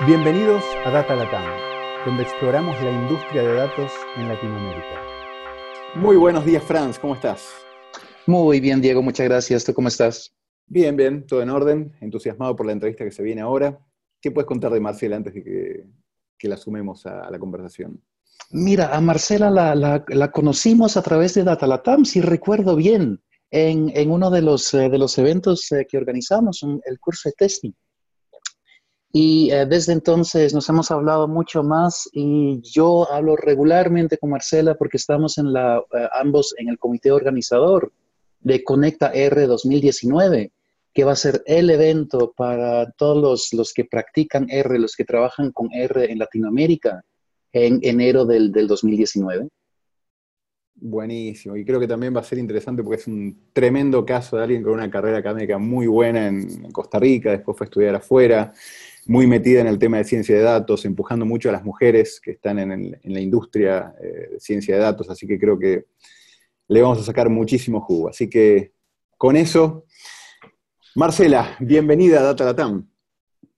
[0.00, 1.44] Bienvenidos a Data Latam,
[2.04, 5.00] donde exploramos la industria de datos en Latinoamérica.
[5.94, 7.48] Muy buenos días, Franz, ¿cómo estás?
[8.26, 9.64] Muy bien, Diego, muchas gracias.
[9.64, 10.34] ¿Tú cómo estás?
[10.66, 13.78] Bien, bien, todo en orden, entusiasmado por la entrevista que se viene ahora.
[14.20, 18.02] ¿Qué puedes contar de Marcela antes de que, la sumemos a, la conversación?
[18.50, 24.28] Mira, a Marcela la, conocimos a través de Data Latam, si recuerdo bien, en, uno
[24.28, 27.72] de los, eh, de los eventos eh, que organizamos, el curso de testing.
[29.16, 34.74] Y eh, desde entonces nos hemos hablado mucho más y yo hablo regularmente con Marcela
[34.74, 37.92] porque estamos en la, eh, ambos en el comité organizador
[38.40, 40.50] de Conecta R 2019,
[40.92, 45.04] que va a ser el evento para todos los, los, que practican R, los que
[45.04, 47.04] trabajan con R en Latinoamérica
[47.52, 49.48] en enero del, del 2019.
[50.74, 54.42] Buenísimo, y creo que también va a ser interesante porque es un tremendo caso de
[54.42, 58.52] alguien con una carrera académica muy buena en Costa Rica, después fue a estudiar afuera,
[59.06, 62.32] muy metida en el tema de ciencia de datos, empujando mucho a las mujeres que
[62.32, 65.86] están en, la industria eh, de ciencia de datos, así que creo que
[66.68, 68.08] le vamos a sacar muchísimo jugo.
[68.08, 68.72] Así que
[69.16, 69.84] con eso,
[70.94, 72.88] Marcela, bienvenida a Data Latam.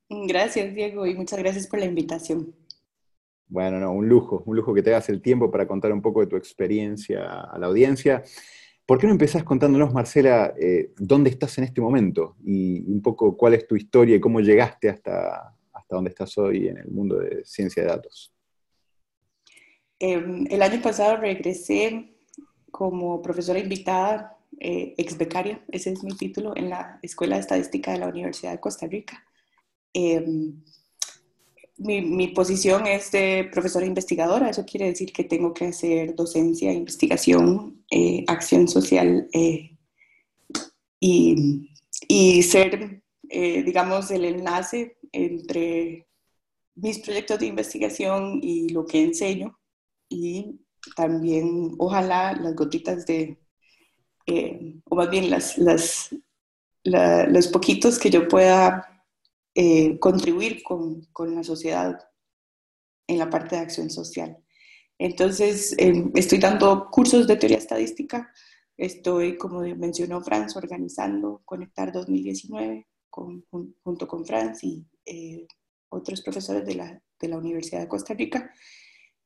[0.08, 2.54] Gracias, Diego, y muchas gracias por la invitación.
[3.48, 6.20] Bueno, no, un lujo, un lujo que te hagas el tiempo para contar un poco
[6.20, 8.24] de tu experiencia a la audiencia.
[8.86, 13.36] ¿Por qué no empezás contándonos, Marcela, eh, dónde estás en este momento y un poco
[13.36, 17.18] cuál es tu historia y cómo llegaste hasta, hasta donde estás hoy en el mundo
[17.18, 18.32] de ciencia de datos?
[19.98, 22.16] Em, el año pasado regresé
[22.70, 27.90] como profesora invitada, eh, ex becaria, ese es mi título, en la Escuela de Estadística
[27.90, 29.24] de la Universidad de Costa Rica.
[31.78, 36.72] Em, mi, posición es de profesora investigadora, eso quiere decir que tengo que hacer docencia,
[36.72, 39.76] investigación, eh, acción social eh,
[41.00, 41.70] y,
[42.08, 46.08] y, ser, eh, digamos, el enlace entre
[46.74, 49.58] mis proyectos de investigación y lo que enseño.
[50.08, 50.60] Y
[50.96, 53.38] también, ojalá, las gotitas de,
[54.84, 56.14] o más bien las, las,
[56.84, 58.95] los poquitos que yo pueda
[59.58, 61.98] eh, contribuir con, con, la sociedad
[63.06, 64.36] en la parte de acción social.
[64.98, 68.30] Entonces, em, estoy dando cursos de teoría estadística,
[68.76, 73.46] estoy, como mencionó Franz, organizando Conectar 2019 con,
[73.82, 75.46] junto con Franz y eh,
[75.88, 78.52] otros profesores de la, de la, Universidad de Costa Rica.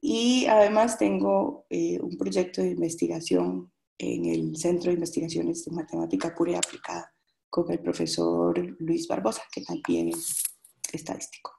[0.01, 6.33] Y además tengo eh, un proyecto de investigación en el Centro de Investigaciones de Matemática
[6.37, 7.13] Pura y Aplicada
[7.51, 10.43] con el profesor Luis Barbosa, que también es
[10.93, 11.53] estadístico.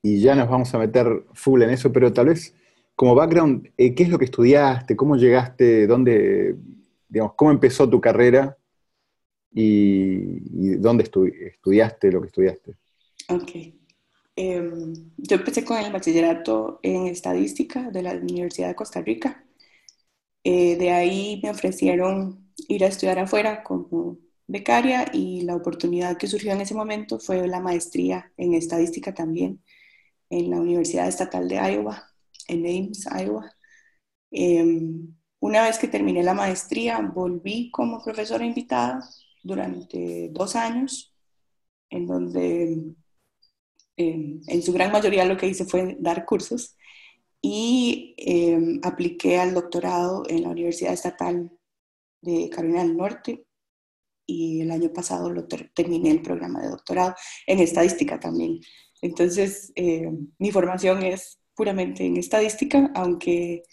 [0.00, 2.54] Y ya nos vamos a meter full en eso, pero tal vez
[2.94, 4.96] como background, eh, ¿qué es lo que estudiaste?
[4.96, 5.86] ¿Cómo llegaste?
[5.86, 6.56] ¿Dónde,
[7.08, 8.56] digamos, cómo empezó tu carrera?
[9.54, 12.74] ¿Y, dónde estudiaste lo que estudiaste?
[13.28, 13.50] Ok.
[14.34, 19.44] Em, yo empecé con el bachillerato en estadística de la Universidad de Costa Rica.
[20.44, 24.18] Eh, de ahí me ofrecieron ir a estudiar afuera como
[24.52, 29.62] becaria y la oportunidad que surgió en ese momento fue la maestría en estadística también
[30.30, 32.06] en la Universidad Estatal de Iowa,
[32.48, 33.50] en Ames, Iowa.
[34.30, 39.00] Em, una vez que terminé la maestría, volví como profesora invitada
[39.42, 41.14] durante dos años,
[41.90, 42.94] en donde
[43.96, 46.76] em, en su gran mayoría lo que hice fue dar cursos
[47.40, 51.50] y em, apliqué al doctorado en la Universidad Estatal
[52.22, 53.46] de Carolina del Norte
[54.32, 57.14] y el año pasado lo terminé el programa de doctorado
[57.46, 58.60] en estadística también.
[59.02, 63.64] Entonces, eh, mi formación es puramente en estadística, aunque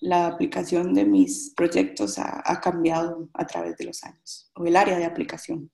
[0.00, 4.98] la aplicación de mis proyectos ha, cambiado a través de los años, o el área
[4.98, 5.70] de aplicación.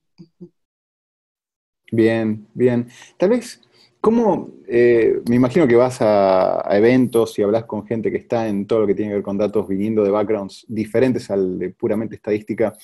[1.91, 2.88] Bien, bien.
[3.17, 3.62] Tal vez,
[4.03, 8.47] ¿cómo, eh, me imagino que vas a, a, eventos y hablas con gente que está
[8.47, 11.71] en todo lo que tiene que ver con datos viniendo de backgrounds diferentes al de
[11.71, 12.77] puramente estadística?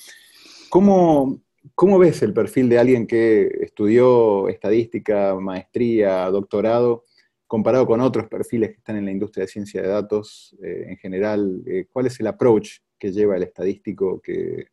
[0.75, 7.05] ¿Cómo, ves el perfil de alguien que estudió estadística, maestría, doctorado,
[7.47, 10.97] comparado con otros perfiles que están en la industria de ciencia de datos eh, en
[10.97, 11.63] general?
[11.65, 14.67] Eh, ¿Cuál es el approach que lleva el estadístico que,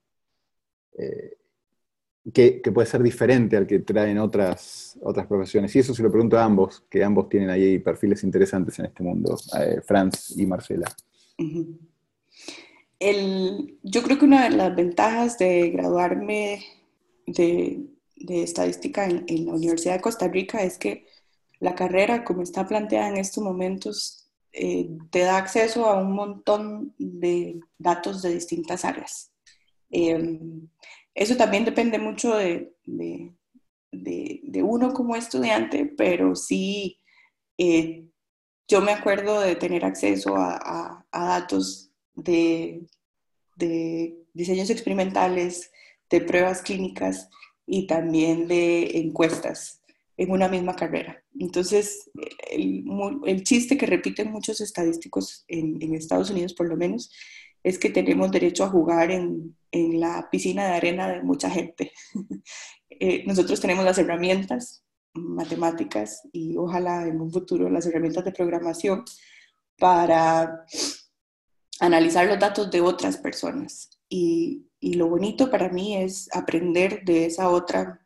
[0.98, 1.36] eh,
[2.34, 5.76] que, puede ser diferente al que traen otras, otras profesiones?
[5.76, 9.04] Y eso se lo pregunto a ambos, que ambos tienen ahí perfiles interesantes en este
[9.04, 9.36] mundo,
[9.86, 10.92] Franz y Marcela
[13.82, 16.64] yo creo que una de las ventajas de graduarme
[17.26, 21.06] de, estadística en, la Universidad de Costa Rica es que
[21.60, 26.94] la carrera, como está planteada en estos momentos, eh, te da acceso a un montón
[26.98, 29.32] de datos de distintas áreas.
[29.90, 30.68] Em,
[31.14, 32.72] eso también depende mucho de,
[34.62, 36.98] uno como estudiante, pero sí
[37.58, 38.08] Eh,
[38.68, 42.86] yo me acuerdo de tener acceso a, datos de,
[43.56, 45.70] de, diseños experimentales,
[46.10, 47.28] de pruebas clínicas
[47.66, 49.80] y también de encuestas
[50.16, 51.22] en una misma carrera.
[51.38, 52.10] Entonces,
[52.50, 52.84] el,
[53.26, 57.10] el chiste que repiten muchos estadísticos en, en, Estados Unidos, por lo menos,
[57.62, 61.92] es que tenemos derecho a jugar en, en la piscina de arena de mucha gente.
[63.04, 64.84] Eh, nosotros tenemos las herramientas
[65.14, 69.04] matemáticas y ojalá en un futuro las herramientas de programación
[69.76, 70.64] para
[71.82, 73.90] analizar los datos de otras personas.
[74.08, 78.04] Y, lo bonito para mí es aprender de esa otra,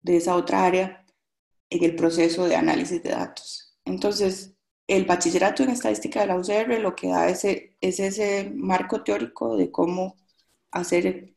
[0.00, 1.04] de esa otra área
[1.68, 3.76] en el proceso de análisis de datos.
[3.84, 4.54] Entonces,
[4.86, 9.56] el bachillerato en estadística de la UCR lo que da es, es ese marco teórico
[9.56, 10.16] de cómo
[10.70, 11.34] hacer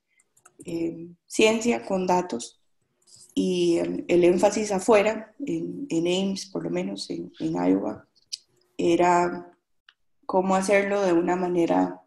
[0.66, 2.62] eh, ciencia con datos
[3.36, 8.08] y el, énfasis afuera, en, Ames por lo menos, en, en, Iowa,
[8.78, 9.53] era
[10.26, 12.02] cómo hacerlo de una manera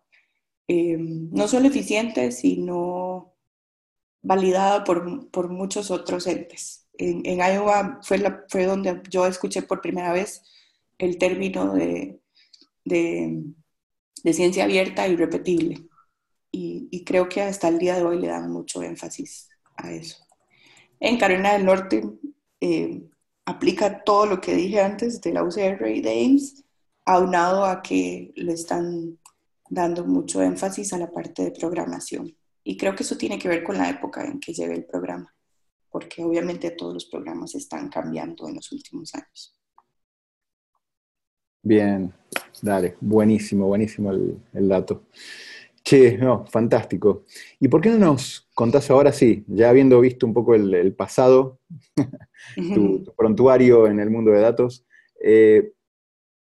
[0.69, 3.35] eh, no solo eficiente, sino
[4.23, 6.89] validada por, por muchos otros entes.
[6.99, 10.43] En, Iowa fue, la, fue donde yo escuché por primera vez
[10.99, 12.21] el término de,
[12.85, 13.45] de,
[14.25, 15.87] de ciencia abierta y repetible.
[16.51, 20.27] Y, y creo que hasta el día de hoy le dan mucho énfasis a eso.
[21.01, 22.03] En Carolina del Norte
[22.61, 23.03] eh,
[23.45, 26.65] aplica todo lo que dije antes de la UCR y de Ames,
[27.07, 29.19] aunado a que le están
[29.71, 32.37] dando mucho énfasis a la parte de programación.
[32.65, 35.33] Y creo que eso tiene que ver con la época en que lleve el programa,
[35.89, 39.55] porque obviamente todos los programas están cambiando en los últimos años.
[41.63, 42.13] Bien,
[42.61, 45.07] dale, buenísimo, buenísimo el, dato.
[45.85, 47.25] Che, no, fantástico.
[47.61, 51.61] ¿Y por qué no nos contás ahora, sí, ya habiendo visto un poco el, pasado,
[52.75, 54.85] tu, prontuario en el mundo de datos,
[55.23, 55.73] eh,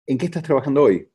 [0.07, 1.09] ¿en qué estás trabajando hoy?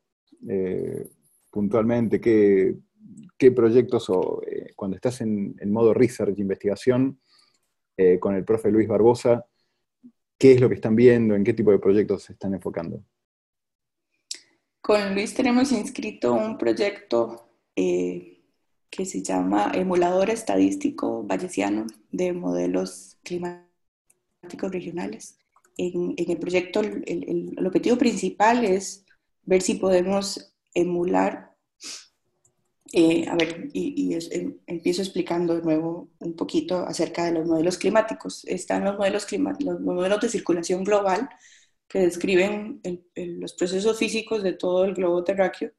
[0.48, 1.10] Eh,
[1.50, 7.20] puntualmente, ¿qué, proyectos o eh, cuando estás en, modo research, investigación,
[8.20, 9.46] con el profe Luis Barbosa,
[10.40, 13.04] qué es lo que están viendo, en qué tipo de proyectos se están enfocando?
[14.82, 18.42] Con Luis tenemos inscrito un proyecto eh,
[18.90, 25.38] que se llama Emulador Estadístico Vallesiano de Modelos Climáticos Regionales.
[25.78, 29.06] En, el proyecto el, objetivo principal es
[29.44, 31.56] ver si podemos emular,
[32.94, 37.78] eh, a ver, y, em, empiezo explicando de nuevo un poquito acerca de los modelos
[37.78, 38.44] climáticos.
[38.46, 39.28] Están los modelos,
[39.60, 41.30] los modelos de circulación global
[41.88, 42.82] que describen
[43.16, 45.72] los procesos físicos de todo el globo terráqueo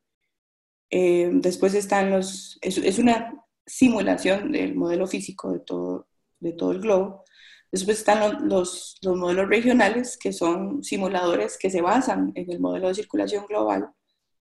[0.95, 6.07] eh, después están los, es, una simulación del modelo físico de todo,
[6.39, 7.22] de todo el globo.
[7.73, 12.89] Después están los, los, modelos regionales, que son simuladores que se basan en el modelo
[12.89, 13.91] de circulación global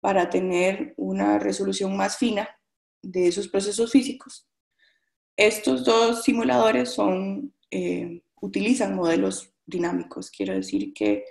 [0.01, 2.49] para tener una resolución más fina
[3.03, 4.49] de esos procesos físicos.
[5.37, 11.25] Estos dos simuladores son, eh, utilizan modelos dinámicos, quiero decir que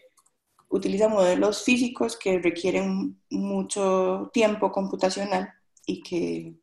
[0.70, 5.50] utiliza modelos físicos que requieren mucho tiempo computacional
[5.86, 6.56] y que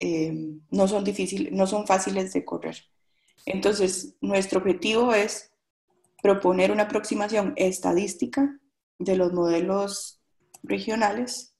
[0.00, 0.32] eh,
[0.70, 2.76] no, son difíciles, no son fáciles de correr.
[3.52, 5.52] Entonces, nuestro objetivo es
[6.22, 8.60] proponer una aproximación estadística
[8.98, 10.20] de los modelos
[10.62, 11.52] regionales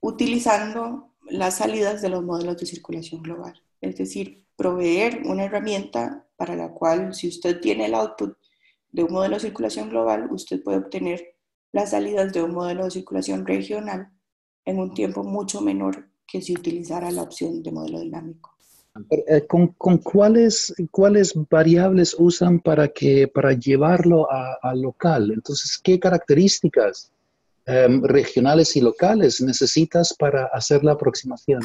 [0.00, 3.60] utilizando las salidas de los modelos de circulación global.
[3.80, 8.36] Es decir, proveer una herramienta para la cual si usted tiene el output
[8.92, 11.36] de un modelo de circulación global, usted puede obtener
[11.72, 14.12] las salidas de un modelo de circulación regional
[14.64, 18.59] en un tiempo mucho menor que si utilizara la opción de modelo dinámico.
[19.10, 25.30] Eh, ¿Con, con cuáles, cuáles variables usan para, que, para llevarlo a, local?
[25.32, 27.10] Entonces, ¿qué características
[27.66, 31.62] em, regionales y locales necesitas para hacer la aproximación?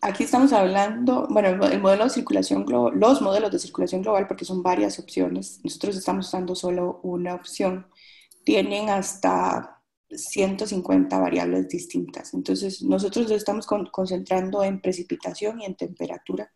[0.00, 4.44] aquí estamos hablando, bueno, el, modelo de circulación global, los modelos de circulación global, porque
[4.44, 7.88] son varias opciones, nosotros estamos usando solo una opción,
[8.44, 9.77] tienen hasta
[10.10, 12.34] 150 variables distintas.
[12.34, 16.52] Entonces, nosotros estamos concentrando en precipitación y en temperatura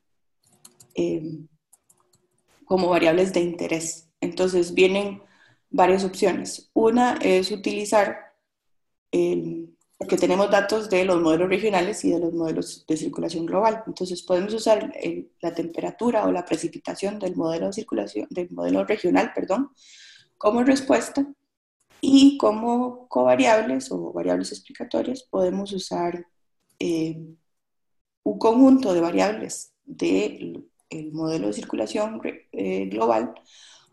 [0.95, 1.49] em,
[2.65, 4.09] como variables de interés.
[4.21, 5.23] Entonces, vienen
[5.71, 6.71] varias opciones.
[6.75, 8.17] Una es utilizar
[9.11, 13.85] el porque tenemos datos de los modelos regionales y de los modelos de circulación global.
[13.87, 14.93] Entonces podemos usar
[15.41, 19.71] la temperatura o la precipitación del modelo de circulación, del modelo regional, perdón,
[20.37, 21.25] como respuesta
[22.05, 26.27] y como covariables o variables explicatorias podemos usar
[26.81, 27.17] eh,
[28.25, 30.67] un conjunto de variables del
[31.13, 33.33] modelo de circulación eh, global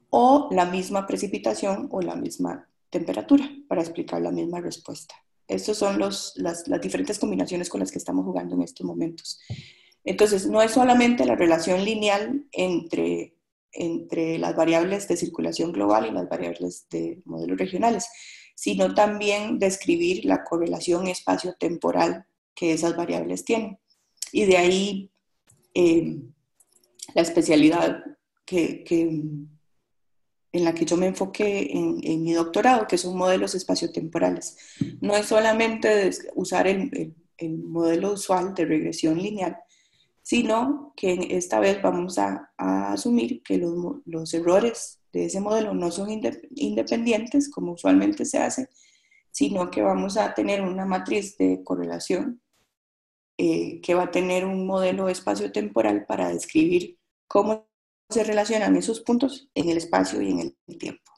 [0.10, 5.14] o la misma precipitación o la misma temperatura para explicar la misma respuesta.
[5.48, 9.40] Estas son las, las, diferentes combinaciones con las que estamos jugando en estos momentos.
[10.04, 13.36] Entonces, no es solamente la relación lineal entre,
[13.72, 18.08] entre las variables de circulación global y las variables de modelos regionales,
[18.56, 23.80] sino también describir la correlación espacio-temporal que esas variables tienen.
[24.32, 25.12] Y de ahí
[25.74, 26.18] eh,
[27.14, 28.04] la especialidad
[28.46, 28.84] que,
[30.52, 34.58] en la que yo me enfoqué en, mi doctorado, que son modelos espaciotemporales.
[35.02, 37.16] No es solamente usar el,
[37.64, 39.58] modelo usual de regresión lineal,
[40.30, 46.08] sino que esta vez vamos a, asumir que los, errores de ese modelo no son
[46.12, 48.70] independientes, como usualmente se hace,
[49.32, 52.44] sino que vamos a tener una matriz de correlación
[53.40, 57.68] eh, que va a tener un modelo espacio-temporal para describir cómo
[58.08, 61.12] se relacionan esos puntos en el espacio y en el tiempo.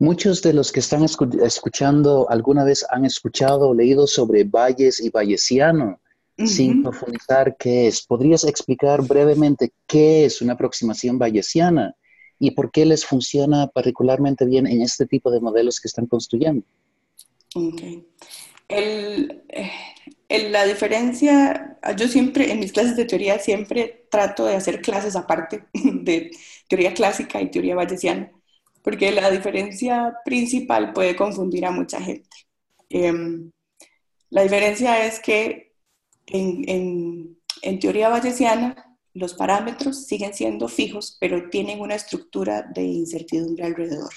[0.00, 5.10] Muchos de los que están escuchando alguna vez han escuchado o leído sobre Valles y
[6.46, 8.06] Sin profundizar qué es.
[8.06, 11.96] ¿Podrías explicar brevemente qué es una aproximación bayesiana
[12.38, 16.64] y por qué les funciona particularmente bien en este tipo de modelos que están construyendo?
[17.54, 18.06] Okay.
[18.68, 19.70] El, eh,
[20.50, 25.64] la diferencia, yo siempre, en mis clases de teoría, siempre trato de hacer clases aparte
[25.72, 26.30] de
[26.68, 28.30] teoría clásica y teoría bayesiana,
[28.82, 32.28] porque la diferencia principal puede confundir a mucha gente.
[32.90, 33.50] Em,
[34.30, 35.67] la diferencia es que
[36.32, 37.38] en,
[37.80, 44.12] teoría bayesiana los parámetros siguen siendo fijos, pero tienen una estructura de incertidumbre alrededor.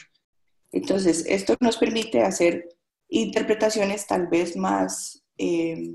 [0.71, 2.69] Entonces, esto nos permite hacer
[3.09, 5.93] interpretaciones tal vez más eh,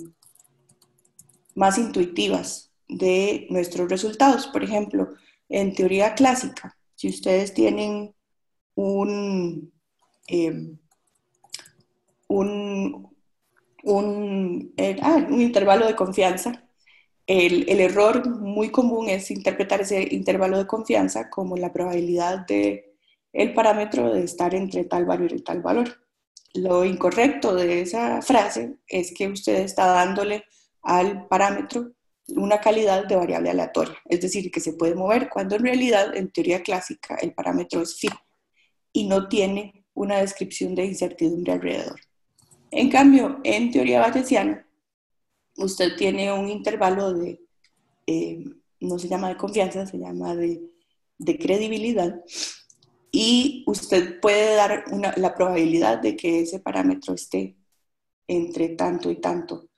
[1.56, 4.46] más intuitivas de nuestros resultados.
[4.46, 5.14] Por ejemplo,
[5.48, 8.14] en teoría clásica, si ustedes tienen
[8.74, 9.72] un,
[10.28, 10.76] eh,
[12.28, 13.15] un,
[13.86, 16.64] eh, ah, un, intervalo de confianza,
[17.26, 22.96] el, el, error muy común es interpretar ese intervalo de confianza como la probabilidad de
[23.32, 26.00] el parámetro de estar entre tal valor y tal valor.
[26.54, 30.44] Lo incorrecto de esa frase es que usted está dándole
[30.82, 31.92] al parámetro
[32.28, 36.30] una calidad de variable aleatoria, es decir, que se puede mover cuando en realidad en
[36.32, 38.18] teoría clásica el parámetro es fijo
[38.92, 42.00] y no tiene una descripción de incertidumbre alrededor.
[42.70, 44.66] En cambio, en teoría bayesiana,
[45.56, 47.40] usted tiene un intervalo de,
[48.06, 48.44] eh,
[48.80, 50.62] no se llama de confianza, se llama de,
[51.18, 52.22] de credibilidad,
[53.10, 54.84] y usted puede dar
[55.16, 57.56] la probabilidad de que ese parámetro esté
[58.28, 59.68] entre tanto y tanto.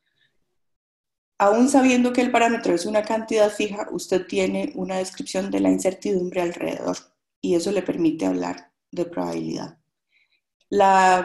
[1.38, 5.70] Aún sabiendo que el parámetro es una cantidad fija, usted tiene una descripción de la
[5.70, 6.96] incertidumbre alrededor
[7.40, 9.78] y eso le permite hablar de probabilidad.
[10.70, 11.24] La,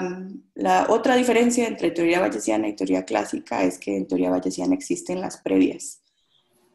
[0.87, 5.37] otra diferencia entre teoría bayesiana y teoría clásica es que en teoría bayesiana existen las
[5.37, 6.01] previas.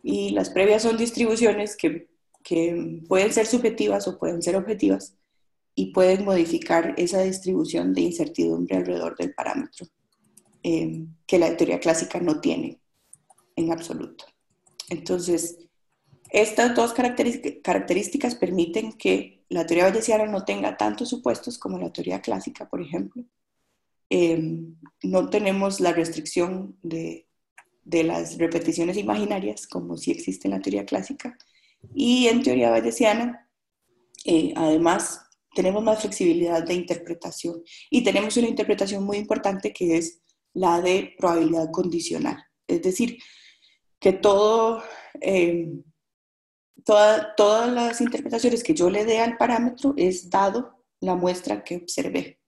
[0.02, 2.08] Y las previas son distribuciones que
[3.08, 5.14] pueden ser subjetivas o pueden ser objetivas
[5.74, 9.86] y pueden modificar esa distribución de incertidumbre alrededor del parámetro
[10.64, 12.80] eh, que la teoría clásica no tiene
[13.54, 14.24] en absoluto.
[14.90, 15.58] Entonces,
[16.30, 22.20] estas dos características permiten que la teoría bayesiana no tenga tantos supuestos como la teoría
[22.20, 23.24] clásica, por ejemplo.
[24.10, 24.40] Eh,
[25.02, 27.26] no tenemos la restricción de,
[27.84, 31.36] de las repeticiones imaginarias como si existe en la teoría clásica
[31.94, 33.48] y en teoría bayesiana,
[34.24, 35.22] eh, además,
[35.54, 40.20] tenemos más flexibilidad de interpretación y tenemos una interpretación muy importante que es
[40.54, 42.44] la de probabilidad condicional.
[42.66, 43.18] Es decir,
[43.98, 44.82] que todo,
[45.20, 45.68] eh,
[47.36, 52.40] todas las interpretaciones que yo le dé al parámetro es dado la muestra que observé.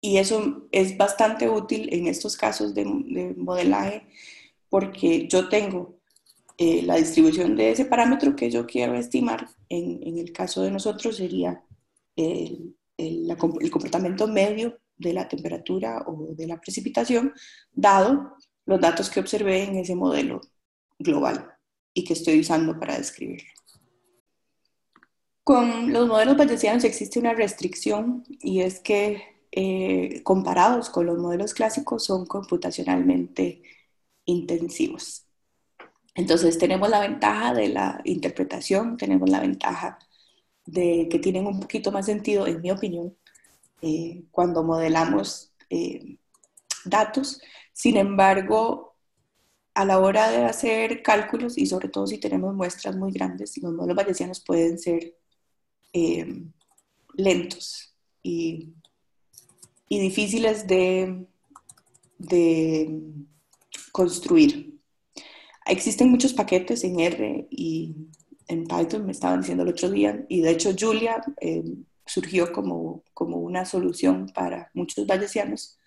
[0.00, 4.06] Y eso es bastante útil en estos casos de, de modelaje
[4.68, 5.98] porque yo tengo
[6.56, 11.16] eh, la distribución de ese parámetro que yo quiero estimar, en, el caso de nosotros,
[11.16, 11.64] sería
[12.16, 17.32] el, el, comportamiento medio de la temperatura o de la precipitación,
[17.72, 20.40] dado los datos que observé en ese modelo
[20.98, 21.53] global
[21.94, 23.48] y que estoy usando para describirlo.
[25.44, 29.22] Con los modelos bayesianos existe una restricción y es que
[29.52, 33.62] eh, comparados con los modelos clásicos son computacionalmente
[34.24, 35.26] intensivos.
[36.14, 39.98] Entonces tenemos la ventaja de la interpretación, tenemos la ventaja
[40.64, 43.16] de que tienen un poquito más sentido, en mi opinión,
[43.82, 46.16] eh, cuando modelamos eh,
[46.84, 47.40] datos.
[47.72, 48.93] Sin embargo,
[49.74, 53.72] a la hora de hacer cálculos y sobre todo si tenemos muestras muy grandes, los
[53.74, 55.16] modelos bayesianos pueden ser
[55.92, 56.44] eh,
[57.14, 58.72] lentos y,
[59.88, 61.26] difíciles de,
[63.92, 64.80] construir.
[65.66, 67.94] Existen muchos paquetes en R y
[68.48, 71.62] en Python, me estaban diciendo el otro día, y de hecho Julia eh,
[72.04, 75.78] surgió como, como una solución para muchos bayesianos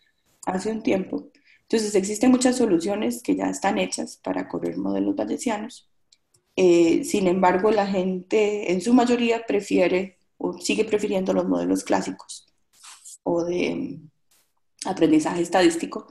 [0.46, 1.30] hace un tiempo.
[1.70, 5.90] Entonces existen muchas soluciones que ya están hechas para correr modelos bayesianos.
[6.56, 12.48] Eh, sin embargo, la gente en su mayoría prefiere o sigue prefiriendo los modelos clásicos
[13.24, 14.10] o de mm,
[14.86, 16.08] aprendizaje estadístico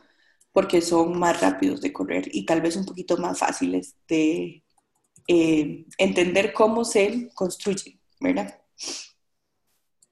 [0.53, 4.63] porque son más rápidos de correr y tal vez un poquito más fáciles de
[5.29, 8.59] eh, entender cómo se construye, ¿verdad?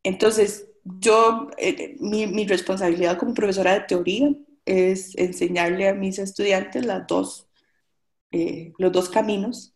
[0.02, 4.34] Entonces, yo, eh, mi, responsabilidad como profesora de teoría
[4.66, 7.48] es enseñarle a mis estudiantes las dos,
[8.32, 9.72] eh, los dos caminos.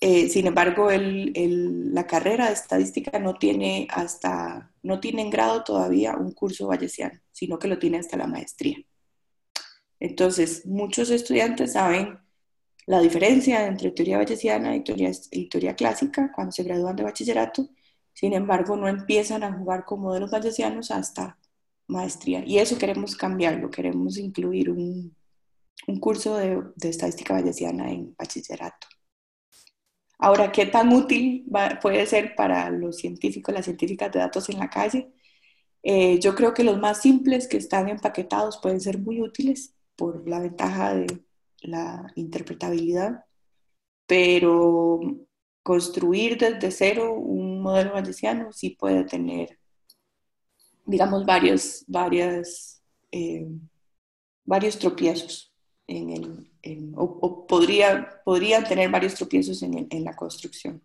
[0.00, 6.32] sin embargo, la carrera de estadística no tiene hasta, no tiene en grado todavía un
[6.32, 8.78] curso bayesiano, sino que lo tiene hasta la maestría.
[10.00, 12.18] Entonces, muchos estudiantes saben
[12.86, 17.68] la diferencia entre teoría bayesiana y teoría, y teoría clásica cuando se gradúan de bachillerato,
[18.12, 21.38] sin embargo, no empiezan a jugar con modelos bayesianos hasta
[21.88, 22.42] maestría.
[22.46, 25.14] Y eso queremos cambiarlo, queremos incluir un,
[25.86, 28.88] un curso de, de, estadística bayesiana en bachillerato.
[30.18, 31.46] Ahora, ¿qué tan útil
[31.82, 35.12] puede ser para los científicos, las científicas de datos en la calle?
[35.82, 40.28] Eh, yo creo que los más simples que están empaquetados pueden ser muy útiles por
[40.28, 41.22] la ventaja de
[41.62, 43.24] la interpretabilidad,
[44.06, 45.00] pero
[45.62, 49.58] construir desde cero un modelo bayesiano sí puede tener,
[50.86, 53.46] digamos, varios, varias, eh,
[54.44, 55.52] varios tropiezos
[55.88, 60.80] en el, o, podría, podrían tener varios tropiezos en, en, la construcción.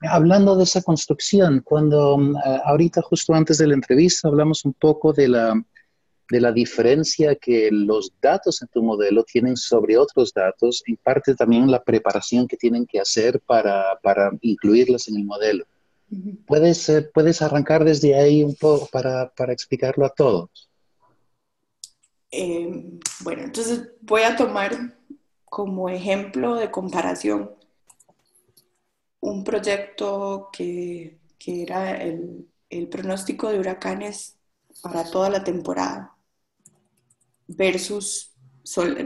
[0.00, 5.12] Hablando de esa construcción, cuando eh, ahorita justo antes de la entrevista hablamos un poco
[5.12, 5.64] de la,
[6.30, 11.34] de la diferencia que los datos en tu modelo tienen sobre otros datos, en parte
[11.34, 15.64] también la preparación que tienen que hacer para, para incluirlos en el modelo.
[16.46, 20.70] ¿Puedes, eh, ¿Puedes arrancar desde ahí un poco para, para explicarlo a todos?
[22.30, 24.96] Eh, bueno, entonces voy a tomar
[25.44, 27.50] como ejemplo de comparación
[29.20, 34.36] un proyecto que, que era el, el pronóstico de huracanes
[34.82, 36.16] para toda la temporada
[37.46, 38.32] versus,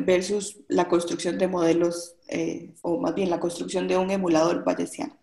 [0.04, 5.16] versus la construcción de modelos, eh, o más bien la construcción de un emulador bayesiano.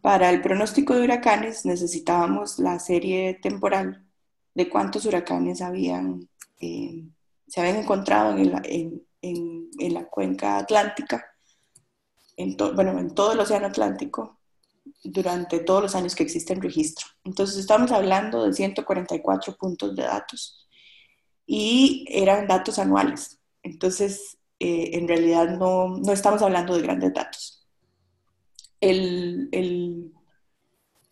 [0.00, 4.06] Para el pronóstico de huracanes necesitábamos la serie temporal
[4.54, 6.28] de cuántos huracanes habían,
[6.60, 7.04] eh,
[7.46, 11.24] se habían encontrado en la, en, en, la cuenca atlántica,
[12.36, 14.38] en bueno, en todo el océano Atlántico,
[15.02, 17.06] durante todos los años que existe el registro.
[17.24, 20.68] Entonces estamos hablando de 144 puntos de datos
[21.46, 23.38] y eran datos anuales.
[23.62, 27.57] Entonces, eh, en realidad no, no, estamos hablando de grandes datos.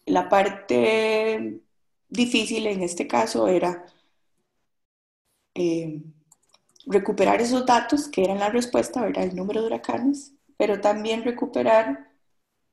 [0.07, 1.61] La parte
[2.09, 3.85] difícil en este caso era
[5.55, 6.03] eh,
[6.87, 12.13] recuperar esos datos que eran la respuesta, era el número de huracanes, pero también recuperar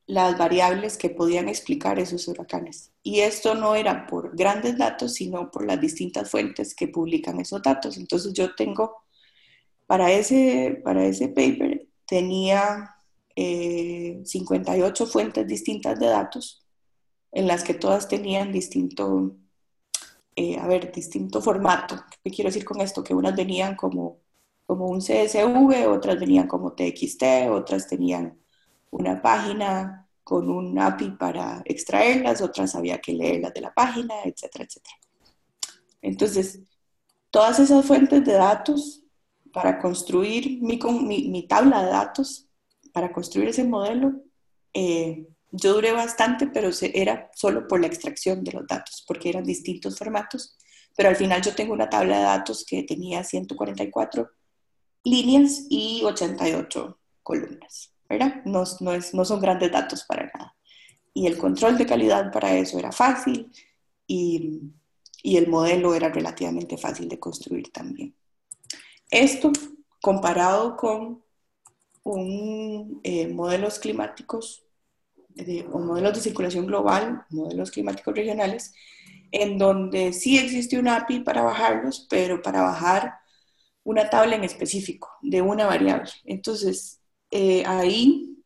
[0.05, 2.91] las variables que podían explicar esos huracanes.
[3.03, 7.61] Y esto no era por grandes datos, sino por las distintas fuentes que publican esos
[7.61, 7.97] datos.
[7.97, 9.03] Entonces yo tengo,
[9.87, 12.95] para ese, para ese paper, tenía
[13.35, 16.65] 58 eh, fuentes distintas de datos,
[17.31, 19.35] en las que todas tenían distinto,
[20.35, 21.95] eh, a ver, distinto formato.
[22.23, 23.03] ¿Qué quiero decir con esto?
[23.03, 24.19] Que unas venían como,
[24.65, 28.37] como un CSV, otras venían como TXT, otras tenían
[28.91, 34.65] una página con un API para extraerlas, otras había que leerlas de la página, etcétera,
[34.65, 34.95] etcétera.
[36.01, 36.61] Entonces,
[37.31, 39.03] todas esas fuentes de datos
[39.51, 40.79] para construir mi,
[41.29, 42.47] mi, tabla de datos,
[42.93, 44.13] para construir ese modelo,
[44.73, 49.43] eh, yo duré bastante, pero era solo por la extracción de los datos, porque eran
[49.43, 50.57] distintos formatos.
[50.95, 54.29] Pero al final yo tengo una tabla de datos que tenía 144
[55.03, 57.93] líneas y 88 columnas.
[58.45, 60.55] No, no, son grandes datos para nada.
[61.13, 63.51] Y el control de calidad para eso era fácil
[64.07, 64.61] y,
[65.23, 68.13] el modelo era relativamente fácil de construir también.
[69.09, 69.51] Esto
[70.01, 71.22] comparado con
[72.03, 74.65] un, eh, modelos climáticos
[75.71, 78.73] o modelos de circulación global, modelos climáticos regionales,
[79.31, 83.15] en donde sí existe un API para bajarlos, pero para bajar
[83.83, 86.09] una tabla en específico de una variable.
[86.25, 88.37] Entonces, eh, ahí,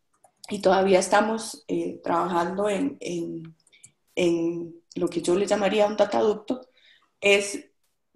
[0.50, 3.56] y todavía estamos eh, trabajando en, en,
[4.15, 6.62] en, lo que yo le llamaría un dataducto,
[7.22, 7.70] es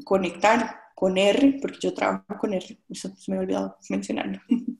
[0.06, 4.40] conectar con R, porque yo trabajo con R, eso me ha olvidado mencionarlo,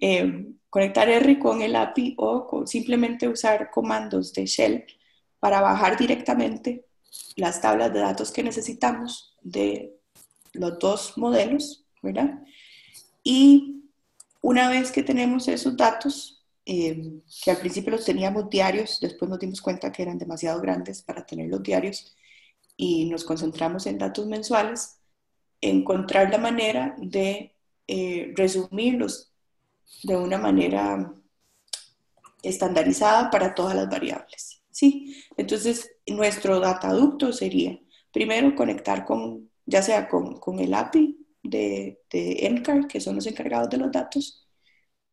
[0.00, 4.84] eh, conectar R con el API o simplemente usar comandos de shell
[5.38, 6.86] para bajar directamente
[7.36, 9.96] las tablas de datos que necesitamos de
[10.52, 12.42] los dos modelos, ¿verdad?
[13.22, 13.82] Y
[14.40, 19.38] una vez que tenemos esos datos, eh, que al principio los teníamos diarios, después nos
[19.38, 22.14] dimos cuenta que eran demasiado grandes para tener los diarios
[22.76, 24.98] y nos concentramos en datos mensuales,
[25.60, 27.54] encontrar la manera de
[27.86, 29.29] eh, resumirlos
[30.02, 31.12] de una manera
[32.42, 34.62] estandarizada para todas las variables.
[34.70, 35.24] ¿sí?
[35.36, 37.78] Entonces, nuestro dataducto sería,
[38.12, 43.26] primero, conectar con, ya sea con, con el API de, de NCAR, que son los
[43.26, 44.46] encargados de los datos,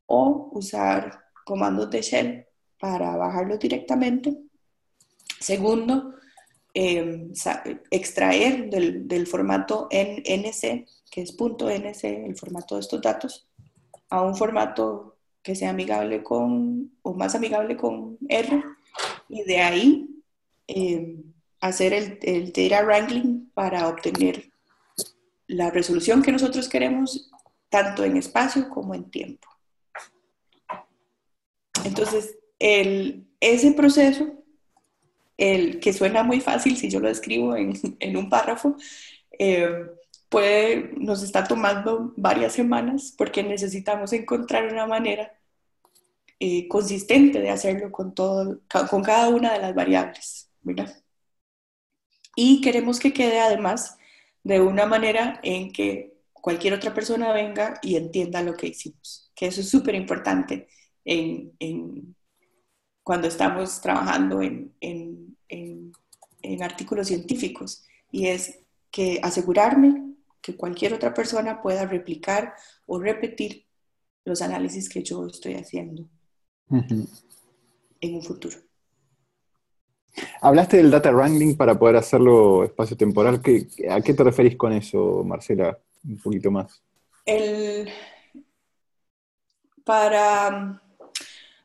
[0.06, 2.46] o usar comandos de shell
[2.80, 4.38] para bajarlos directamente.
[5.40, 6.14] Segundo,
[6.74, 7.28] eh,
[7.92, 13.47] extraer del, del, formato NC, que es .nc, el formato de estos datos,
[14.10, 18.64] a un formato que sea amigable con, o más amigable con R,
[19.30, 20.10] y de ahí
[20.68, 21.18] eh,
[21.60, 24.52] hacer el, el data wrangling para obtener
[25.48, 27.32] la resolución que nosotros queremos,
[27.70, 29.48] tanto en espacio como en tiempo.
[31.86, 34.28] Entonces, el, ese proceso,
[35.38, 38.76] el que suena muy fácil si yo lo escribo en, en un párrafo,
[39.40, 39.86] eh,
[40.30, 45.34] puede, nos está tomando varias semanas porque necesitamos encontrar una manera
[46.40, 48.60] eh, consistente de hacerlo con, todo,
[48.90, 50.96] con cada una de las variables, ¿verdad?
[52.36, 53.98] Y queremos que quede además
[54.44, 59.48] de una manera en que cualquier otra persona venga y entienda lo que hicimos, que
[59.48, 60.68] eso es súper importante
[61.04, 62.16] en, en,
[63.04, 65.34] cuando estamos trabajando en, en,
[66.62, 68.60] artículos científicos, y es
[68.90, 70.07] que asegurarme
[70.48, 72.54] que cualquier otra persona pueda replicar
[72.86, 73.66] o repetir
[74.24, 76.08] los análisis que yo estoy haciendo
[76.70, 78.56] en un futuro.
[80.40, 83.42] Hablaste del data wrangling para poder hacerlo espacio-temporal.
[83.90, 85.78] ¿A qué te referís con eso, Marcela?
[86.06, 86.82] Un poquito más.
[87.26, 87.90] El,
[89.84, 90.82] para,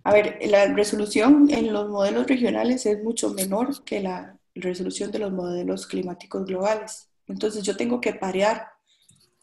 [0.03, 5.21] a ver, la resolución en los modelos regionales es mucho menor que la resolución de
[5.21, 7.13] los modelos climáticos globales.
[7.29, 8.72] Entonces yo tengo que parear,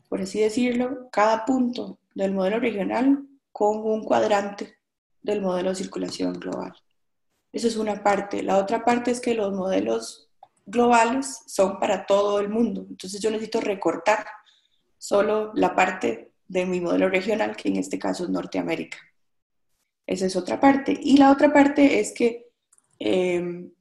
[0.10, 4.78] por así decirlo, cada punto del modelo regional con un cuadrante
[5.22, 6.74] del modelo de circulación global.
[7.54, 8.44] Esa es una parte.
[8.44, 10.30] La otra parte es que los modelos
[10.66, 12.86] globales son para todo el mundo.
[12.90, 14.26] Entonces yo necesito recortar
[14.98, 18.98] solo la parte de mi modelo regional, que en este caso es Norteamérica.
[20.06, 20.98] Esa es otra parte.
[21.00, 22.48] Y la otra parte es que
[22.98, 23.72] em,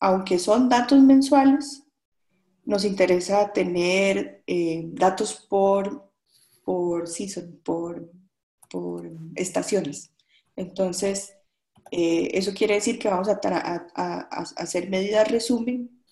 [0.00, 1.85] aunque son datos mensuales,
[2.66, 6.10] nos interesa tener eh, datos por,
[6.64, 8.10] por season, por,
[8.68, 10.12] por estaciones.
[10.56, 11.32] Entonces,
[11.92, 16.02] eh, eso quiere decir que vamos a, hacer medidas resumen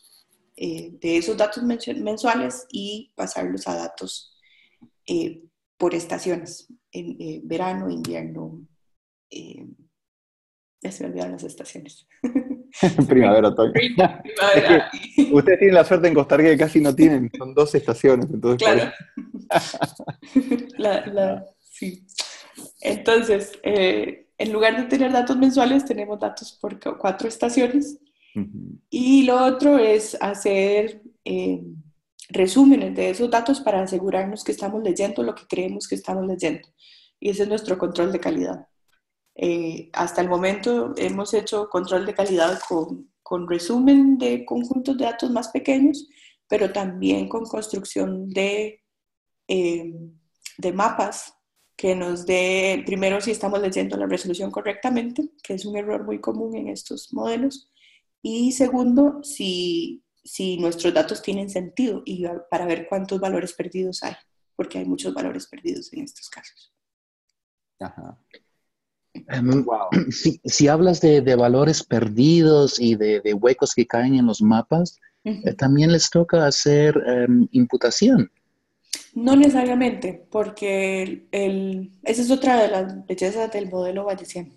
[0.56, 4.30] eh, de esos datos mensuales y pasarlos a datos
[5.76, 8.66] por estaciones, en verano, invierno,
[10.80, 12.06] ya se me olvidaron las estaciones.
[13.08, 13.72] Primavera, otoño.
[15.32, 18.26] ustedes tienen la suerte en Costa Rica que casi no tienen, son dos estaciones.
[18.32, 18.90] Entonces
[20.76, 21.44] claro.
[21.60, 22.06] sí.
[22.80, 27.98] Entonces, en lugar de tener datos mensuales, tenemos datos por cuatro estaciones.
[28.90, 31.62] Y lo otro es hacer eh,
[32.28, 36.68] resúmenes de esos datos para asegurarnos que estamos leyendo lo que creemos que estamos leyendo.
[37.20, 38.66] Y ese es nuestro control de calidad.
[39.36, 43.10] Eh, hasta el momento hemos hecho control de calidad con,
[43.48, 46.08] resumen de conjuntos de datos más pequeños,
[46.48, 48.82] pero también con construcción de,
[49.48, 49.92] eh,
[50.58, 51.34] de mapas
[51.76, 56.20] que nos dé, primero, si estamos leyendo la resolución correctamente, que es un error muy
[56.20, 57.68] común en estos modelos,
[58.22, 60.02] y segundo, si,
[60.60, 64.14] nuestros datos tienen sentido y para ver cuántos valores perdidos hay,
[64.56, 66.72] porque hay muchos valores perdidos en estos casos.
[69.64, 69.88] Wow.
[69.92, 74.26] Em, si, si, hablas de, de, valores perdidos y de, de, huecos que caen en
[74.26, 78.30] los mapas, eh, también les toca hacer um, imputación.
[79.14, 84.52] No necesariamente, porque el, esa es otra de las bellezas del modelo bayesiano.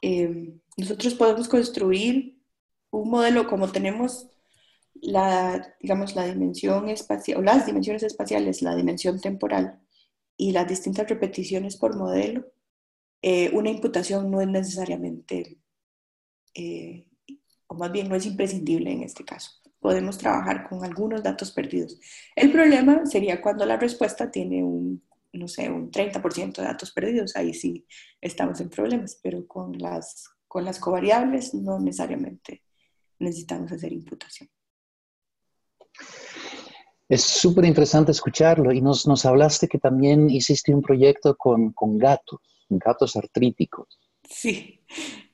[0.00, 2.38] Eh, nosotros podemos construir
[2.90, 4.28] un modelo como tenemos
[4.94, 9.80] la, digamos, la dimensión espacial, o las dimensiones espaciales, la dimensión temporal
[10.36, 12.46] y las distintas repeticiones por modelo,
[13.22, 15.58] eh, una imputación no es necesariamente,
[16.54, 17.06] eh,
[17.68, 19.52] o más bien no es imprescindible en este caso.
[19.78, 21.98] Podemos trabajar con algunos datos perdidos.
[22.34, 27.36] El problema sería cuando la respuesta tiene un, no sé, un 30% de datos perdidos.
[27.36, 27.86] Ahí sí
[28.20, 32.62] estamos en problemas, pero con las, con las covariables no necesariamente
[33.18, 34.48] necesitamos hacer imputación.
[37.08, 41.98] Es súper interesante escucharlo y nos, nos, hablaste que también hiciste un proyecto con, con
[41.98, 42.40] gatos,
[42.78, 43.98] gatos artríticos.
[44.28, 44.80] Sí.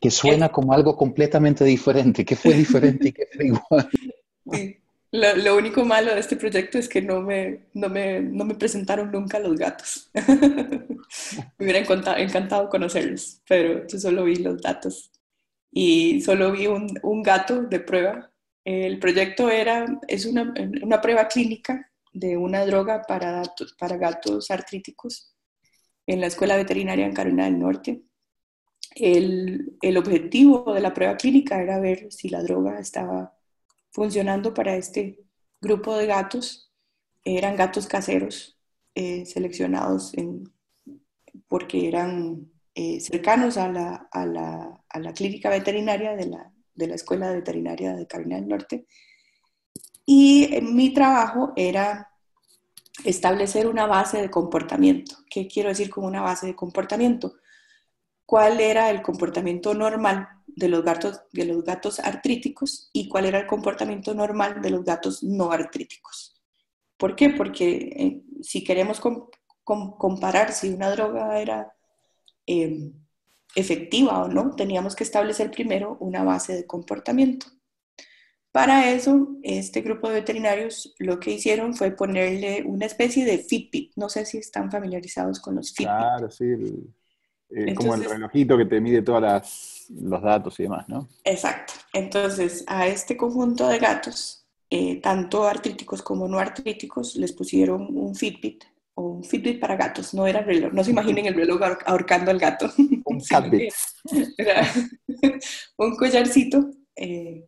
[0.01, 2.25] Que suena como algo completamente diferente.
[2.25, 3.89] ¿Qué fue diferente y qué fue igual?
[4.51, 4.79] Sí.
[5.11, 8.55] Lo, lo, único malo de este proyecto es que no me, no me, no me
[8.55, 10.11] presentaron nunca los gatos.
[10.15, 15.11] me hubiera encantado, encantado, conocerlos, pero yo solo vi los datos.
[15.71, 18.31] Y solo vi un, un gato de prueba
[18.69, 23.43] el proyecto era, es una, una prueba clínica de una droga para,
[23.79, 25.35] para gatos artríticos
[26.09, 28.03] en la Escuela Veterinaria en Carolina del Norte.
[28.95, 33.37] El, el, objetivo de la prueba clínica era ver si la droga estaba
[33.91, 35.21] funcionando para este
[35.61, 36.73] grupo de gatos.
[37.25, 38.59] Eran gatos caseros
[38.95, 40.51] eh, seleccionados en,
[41.47, 46.87] porque eran eh, cercanos a la, a, la, a la, clínica veterinaria de la, de
[46.87, 48.87] la Escuela Veterinaria de Carolina del Norte.
[50.07, 52.09] Y eh, mi trabajo era
[53.05, 55.17] establecer una base de comportamiento.
[55.31, 57.35] ¿Qué quiero decir con una base de comportamiento?
[58.27, 63.39] ¿Cuál era el comportamiento normal de los gatos, de los gatos artríticos y cuál era
[63.39, 66.41] el comportamiento normal de los gatos no artríticos?
[66.97, 67.31] ¿Por qué?
[67.31, 69.01] Porque eh, si queremos
[69.65, 71.73] comparar si una droga era
[72.47, 72.91] eh,
[73.55, 77.47] efectiva o no, teníamos que establecer primero una base de comportamiento.
[78.59, 83.93] Para eso, este grupo de veterinarios lo que hicieron fue ponerle una especie de Fitbit.
[83.95, 85.87] No sé si están familiarizados con los Fitbit.
[85.87, 86.45] Claro, sí.
[87.51, 91.09] Eh, como el relojito que te mide todos los datos y demás, ¿no?
[91.25, 91.73] Exacto.
[91.93, 98.15] Entonces, a este conjunto de gatos, eh, tanto artríticos como no artríticos, les pusieron un
[98.15, 98.65] Fitbit
[98.99, 102.71] un Fitbit para gatos, no era reloj, no se imaginen el reloj ahorcando al gato.
[103.05, 103.73] Un Fitbit.
[105.77, 107.48] un collarcito eh,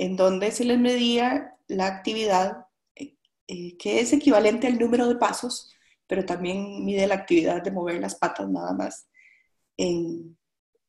[0.00, 3.16] en donde se les medía la actividad eh,
[3.48, 5.70] eh, que es equivalente al número de pasos,
[6.06, 9.08] pero también mide la actividad de mover las patas nada más
[9.76, 10.38] en,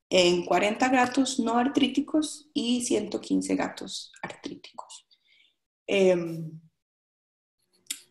[0.10, 5.06] en 40 gatos no artríticos y 115 gatos artríticos.
[5.88, 6.62] Em,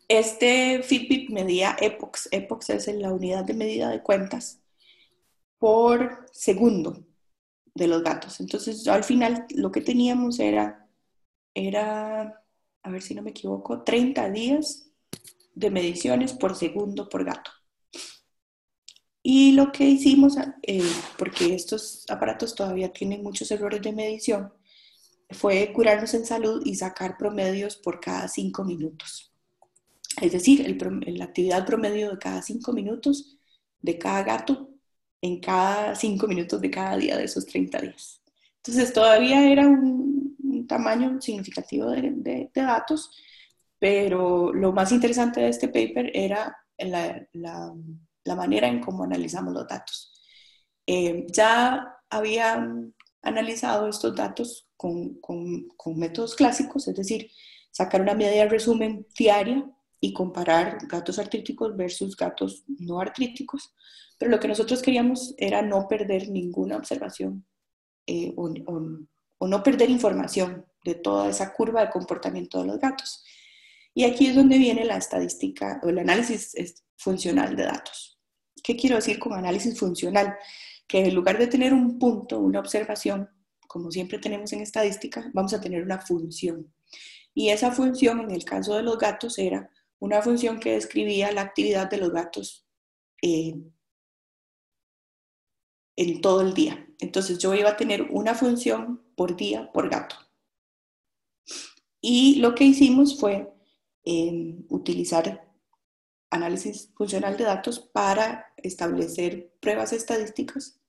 [0.07, 2.29] este Fitbit medía epochs.
[2.31, 4.61] Epochs es la unidad de medida de cuentas
[5.57, 7.07] por segundo
[7.73, 8.39] de los gatos.
[8.39, 10.80] Entonces, al final lo que teníamos era,
[11.53, 12.43] era,
[12.83, 14.91] a ver si no me equivoco, 30 días
[15.53, 17.51] de mediciones por segundo por gato.
[19.23, 20.81] Y lo que hicimos, eh,
[21.17, 24.53] porque estos aparatos todavía tienen muchos errores de medición,
[25.29, 29.31] fue curarnos en salud y sacar promedios por cada cinco minutos.
[30.19, 30.65] Es decir,
[31.07, 33.37] la actividad promedio de cada cinco minutos
[33.79, 34.69] de cada gato
[35.21, 38.21] en cada cinco minutos de cada día de esos 30 días.
[38.57, 40.30] Entonces todavía era un,
[40.67, 43.11] tamaño significativo de, datos,
[43.79, 47.75] pero lo más interesante de este paper era la,
[48.35, 50.11] manera en cómo analizamos los datos.
[50.85, 52.67] Eh, ya había
[53.21, 57.31] analizado estos datos con, con métodos clásicos, es decir,
[57.71, 59.65] sacar una media de resumen diaria
[59.99, 63.73] y comparar gatos artríticos versus gatos no artríticos,
[64.17, 67.45] pero lo que nosotros queríamos era no perder ninguna observación
[68.07, 68.51] eh, o,
[69.47, 73.23] no perder información de toda esa curva de comportamiento de los gatos.
[73.93, 76.53] Y aquí es donde viene la estadística o el análisis
[76.97, 78.19] funcional de datos.
[78.63, 80.35] ¿Qué quiero decir con análisis funcional?
[80.87, 83.29] Que en lugar de tener un punto, una observación,
[83.67, 86.73] como siempre tenemos en estadística, vamos a tener una función.
[87.33, 91.41] Y esa función en el caso de los gatos era una función que describía la
[91.41, 92.65] actividad de los gatos
[93.21, 93.55] eh,
[95.95, 96.87] en todo el día.
[96.99, 100.15] Entonces yo iba a tener una función por día por gato.
[101.99, 103.53] Y lo que hicimos fue
[104.03, 105.47] em, utilizar
[106.31, 110.79] análisis funcional de datos para establecer pruebas estadísticas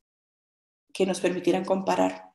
[0.92, 2.32] que nos permitieran comparar,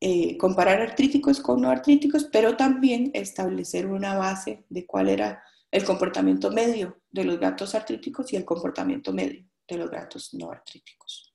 [0.00, 5.84] eh, comparar artríticos con no artríticos, pero también establecer una base de cuál era el
[5.84, 11.29] comportamiento medio de los gatos artríticos y el comportamiento medio de los gatos no artríticos.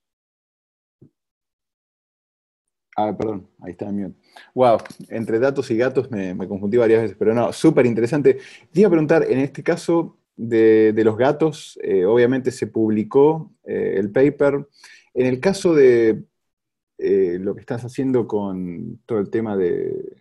[2.98, 4.16] Ah, perdón, ahí está mute.
[4.54, 4.78] Wow,
[5.10, 8.38] entre datos y gatos me, confundí varias veces, pero no, súper interesante.
[8.72, 13.96] Te iba a preguntar, en este caso de, los gatos, eh, obviamente se publicó eh,
[13.98, 14.66] el paper.
[15.12, 16.24] En el caso de
[16.96, 20.16] eh, lo que estás haciendo con todo el tema de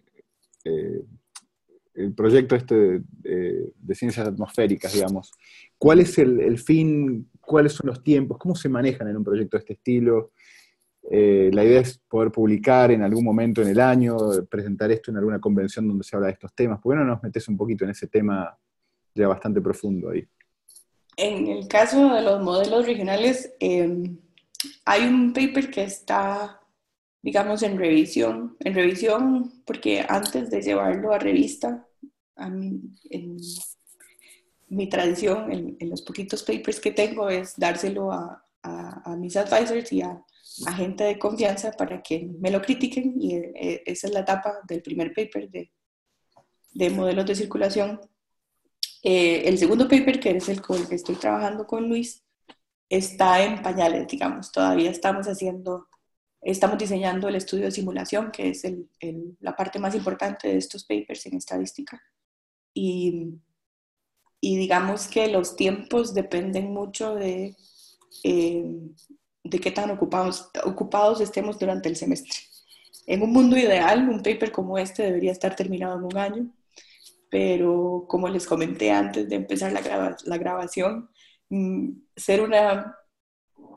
[1.96, 5.32] el proyecto este de, ciencias atmosféricas, digamos,
[5.78, 7.30] ¿cuál es el, fin?
[7.40, 8.38] ¿Cuáles son los tiempos?
[8.38, 10.32] ¿Cómo se manejan en un proyecto de este estilo?
[11.12, 14.18] Eh, la idea es poder publicar en algún momento en el año,
[14.50, 16.80] presentar esto en alguna convención donde se habla de estos temas.
[16.82, 18.58] ¿Por qué no nos metes un poquito en ese tema
[19.14, 20.28] ya bastante profundo ahí?
[21.18, 24.18] En el caso de los modelos regionales, em,
[24.84, 26.60] hay un paper que está,
[27.22, 28.58] digamos, en revisión.
[28.60, 31.88] En revisión porque antes de llevarlo a revista,
[32.38, 32.96] en
[34.68, 40.02] mi tradición, en, los poquitos papers que tengo, es dárselo a, a mis advisors y
[40.02, 40.22] a
[40.66, 44.82] agente de confianza para que me lo critiquen y eh, esa es la etapa del
[44.82, 45.72] primer paper de,
[46.74, 48.00] de modelos de circulación.
[49.04, 52.24] Eh, el segundo paper, que es el con el que estoy trabajando con Luis,
[52.90, 55.88] está en pañales, digamos, todavía estamos haciendo,
[56.42, 58.90] estamos diseñando el estudio de simulación, que es el,
[59.40, 62.02] la parte más importante de estos papers en estadística.
[62.74, 63.34] Y,
[64.42, 67.56] y digamos que los tiempos dependen mucho de
[68.24, 68.66] eh,
[69.46, 72.40] de qué tan ocupados, ocupados estemos durante el semestre.
[73.06, 76.52] En un mundo ideal, un paper como este debería estar terminado en un año,
[77.30, 81.10] pero como les comenté antes de empezar la, la grabación,
[81.50, 82.98] mm, ser una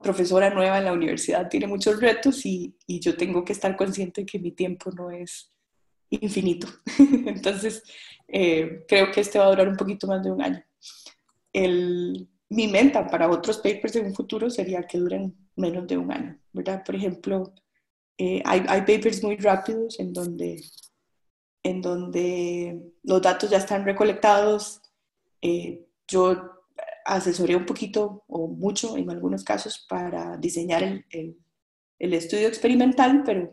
[0.03, 4.23] profesora nueva en la universidad tiene muchos retos y, y, yo tengo que estar consciente
[4.23, 5.53] de que mi tiempo no es
[6.09, 6.69] infinito.
[7.27, 7.83] Entonces,
[8.27, 10.65] eh, creo que este va a durar un poquito más de un año.
[11.53, 16.11] El, mi meta para otros papers en un futuro sería que duren menos de un
[16.13, 16.83] año, ¿verdad?
[16.85, 17.55] Por ejemplo,
[18.17, 20.63] eh, hay, hay, papers muy rápidos en donde,
[21.63, 24.81] en donde los datos ya están recolectados.
[25.43, 26.37] Eh, yo
[27.05, 31.39] asesoré un poquito o mucho en algunos casos para diseñar el, el,
[31.99, 33.53] el estudio experimental, pero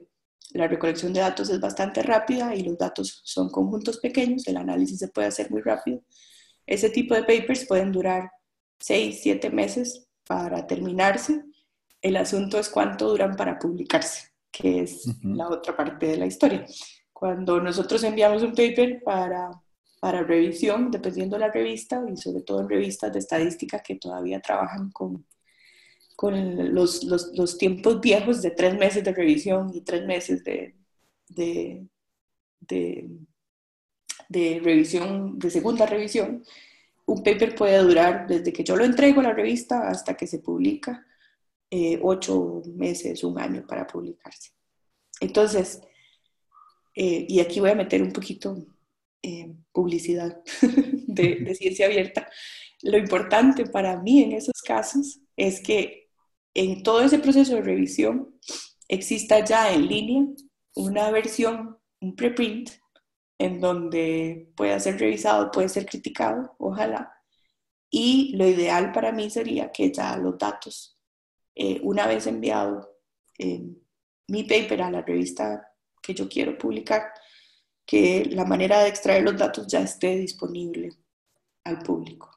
[0.52, 5.00] la recolección de datos es bastante rápida y los datos son conjuntos pequeños, el análisis
[5.00, 6.02] se puede hacer muy rápido.
[6.66, 8.32] Ese tipo de papers pueden durar
[8.80, 11.44] seis, siete meses para terminarse
[12.06, 16.64] el asunto es cuánto duran para publicarse, que es la otra parte de la historia.
[17.12, 19.50] Cuando nosotros enviamos un paper para,
[20.00, 24.40] para revisión, dependiendo de la revista, y sobre todo en revistas de estadística que todavía
[24.40, 25.26] trabajan con,
[26.16, 30.76] con los, los, los, tiempos viejos de tres meses de revisión y tres meses de,
[31.28, 31.88] de,
[32.60, 33.10] de,
[34.30, 36.44] de, revisión, de segunda revisión,
[37.08, 40.38] un paper puede durar desde que yo lo entrego a la revista hasta que se
[40.38, 41.04] publica
[41.70, 44.52] eh, ocho meses, un año para publicarse.
[45.20, 45.82] Entonces,
[46.94, 48.56] eh, y aquí voy a meter un poquito
[49.22, 52.30] eh, publicidad de, de ciencia abierta.
[52.82, 56.10] Lo importante para mí en esos casos es que
[56.54, 58.40] en todo ese proceso de revisión
[58.88, 60.26] exista ya en línea
[60.76, 62.70] una versión, un preprint,
[63.38, 67.12] en donde pueda ser revisado, puede ser criticado, ojalá.
[67.90, 70.95] Y lo ideal para mí sería que ya los datos
[71.56, 72.98] eh, una vez enviado
[73.38, 73.64] eh,
[74.28, 77.04] mi paper a la revista que yo quiero publicar,
[77.86, 80.90] que la manera de extraer los datos ya esté disponible
[81.64, 82.30] al público.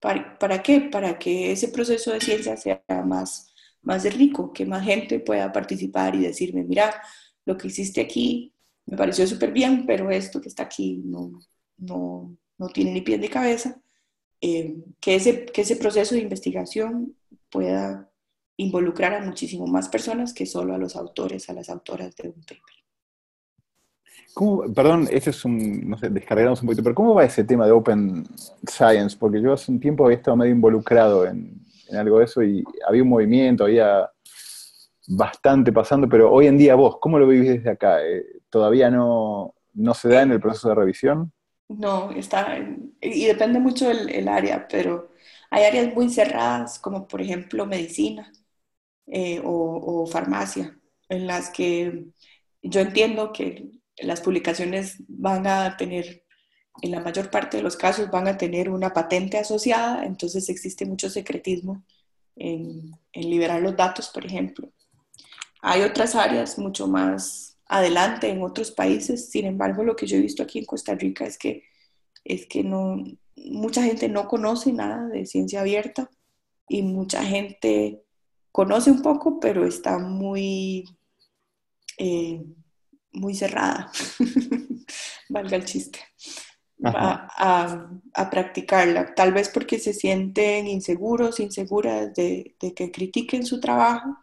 [0.00, 0.80] ¿Para, ¿Para, qué?
[0.80, 6.14] Para que ese proceso de ciencia sea más, más rico, que más gente pueda participar
[6.14, 7.02] y decirme, mira,
[7.44, 8.52] lo que hiciste aquí
[8.86, 11.32] me pareció súper bien, pero esto que está aquí no,
[11.76, 13.80] no, no tiene ni pie ni cabeza.
[14.40, 17.16] Eh, que, ese, que ese proceso de investigación
[17.50, 18.10] pueda
[18.56, 22.40] involucrar a muchísimo más personas que solo a los autores, a las autoras de un
[22.40, 22.76] paper.
[24.34, 27.64] ¿Cómo, perdón, ese es un, no sé, descargamos un poquito, pero ¿cómo va ese tema
[27.64, 28.26] de Open
[28.68, 29.16] Science?
[29.18, 31.64] Porque yo hace un tiempo había estado medio involucrado en,
[31.96, 34.10] algo de eso y había un movimiento, había
[35.08, 38.04] bastante pasando, pero hoy en día vos, ¿cómo lo vivís desde acá?
[38.04, 41.32] Eh, ¿Todavía no, no se da en el proceso de revisión?
[41.68, 42.58] No, está,
[43.00, 45.12] y depende mucho del el área, pero
[45.50, 48.30] hay áreas muy cerradas, como por ejemplo medicina,
[49.06, 50.78] eh, o, farmacia,
[51.08, 52.06] en las que
[52.62, 56.24] yo entiendo que las publicaciones van a tener,
[56.82, 60.84] en la mayor parte de los casos, van a tener una patente asociada, entonces existe
[60.84, 61.84] mucho secretismo
[62.34, 64.70] en, en liberar los datos, por ejemplo.
[65.62, 70.20] Hay otras áreas mucho más adelante en otros países, sin embargo, lo que yo he
[70.20, 71.64] visto aquí en Costa Rica es que,
[72.24, 73.02] es que no,
[73.36, 76.10] mucha gente no conoce nada de ciencia abierta
[76.68, 78.05] y mucha gente
[78.56, 80.82] conoce un poco, pero está muy
[81.98, 82.42] eh,
[83.12, 83.92] muy cerrada,
[85.28, 85.98] valga el chiste,
[86.82, 89.14] a, a, practicarla.
[89.14, 94.16] Tal vez porque se sienten inseguros, inseguras de, de que critiquen su trabajo,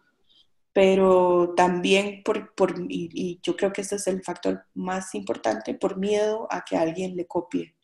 [0.74, 5.98] pero también por, por y, yo creo que este es el factor más importante, por
[5.98, 7.76] miedo a que alguien le copie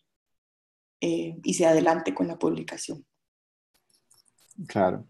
[1.00, 3.06] eh, y se adelante con la publicación.
[4.68, 5.06] Claro.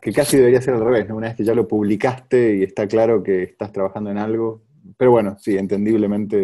[0.00, 1.16] Que casi debería ser al revés, ¿no?
[1.16, 4.62] Una vez que ya lo publicaste y está claro que estás trabajando en algo.
[4.96, 6.40] Pero bueno, sí, entendiblemente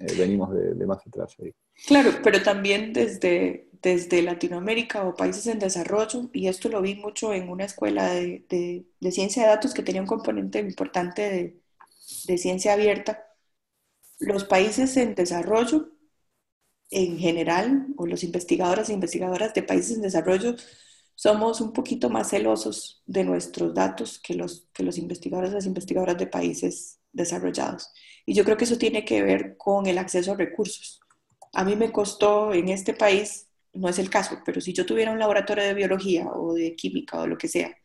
[0.00, 1.52] eh, venimos de, más atrás ahí.
[1.86, 7.32] Claro, pero también desde, desde Latinoamérica o países en desarrollo, y esto lo vi mucho
[7.32, 8.44] en una escuela de,
[9.00, 11.60] de, ciencia de datos que tenía un componente importante de,
[12.26, 13.26] de ciencia abierta,
[14.18, 15.90] los países en desarrollo
[16.90, 20.56] en general, o los investigadores e investigadoras de países en desarrollo,
[21.20, 26.16] somos un poquito más celosos de nuestros datos que los, que los investigadores las investigadoras
[26.16, 27.92] de países desarrollados.
[28.24, 30.98] Y yo creo que eso tiene que ver con el acceso a recursos.
[31.52, 35.12] A mí me costó en este país, no es el caso, pero si yo tuviera
[35.12, 37.76] un laboratorio de biología o de química o lo que sea,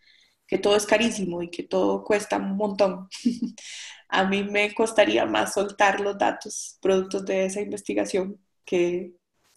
[0.48, 3.10] que todo es carísimo y que todo cuesta un montón,
[4.08, 9.12] a mí me costaría más soltar los datos productos de esa investigación que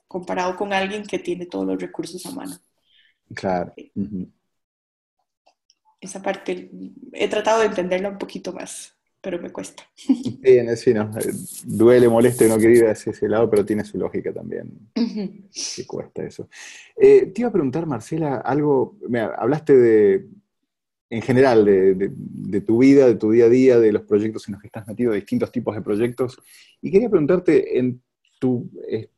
[0.08, 2.58] comparado con alguien que tiene todos los recursos a mano.
[3.34, 3.74] Claro.
[6.00, 6.70] Esa parte
[7.12, 9.82] he tratado de entenderla un poquito más, pero me cuesta.
[10.40, 11.10] Bien, sí, no,
[11.64, 14.90] duele, molesta y no quería hacia ese lado, pero tiene su lógica también.
[14.94, 16.48] Que cuesta eso.
[16.96, 18.96] Eh, te iba a preguntar, Marcela, algo,
[19.36, 20.26] hablaste de,
[21.10, 24.60] en general, de, tu vida, de tu día a día, de los proyectos en los
[24.60, 26.38] que estás metido, de distintos tipos de proyectos,
[26.80, 28.00] y quería preguntarte, en
[28.38, 29.08] tu eh,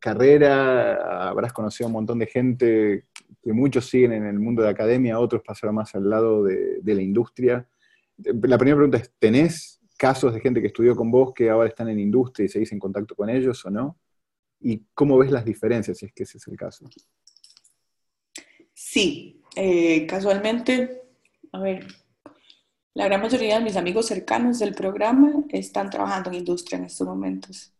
[0.00, 3.04] carrera habrás conocido a un montón de gente
[3.48, 7.00] que muchos siguen en el mundo de academia, otros pasaron más al lado de, la
[7.00, 7.66] industria.
[8.18, 11.88] La primera pregunta es, ¿tenés casos de gente que estudió con vos que ahora están
[11.88, 13.96] en industria y seguís en contacto con ellos o no?
[14.60, 16.84] ¿Y cómo ves las diferencias, si es que ese es el caso?
[18.74, 21.04] Sí, eh, casualmente,
[21.52, 21.86] a ver,
[22.92, 27.06] la gran mayoría de mis amigos cercanos del programa están trabajando en industria en estos
[27.06, 27.72] momentos.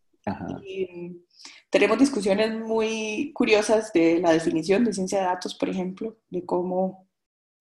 [1.69, 7.07] Tenemos discusiones muy curiosas de la definición de ciencia de datos, por ejemplo, de cómo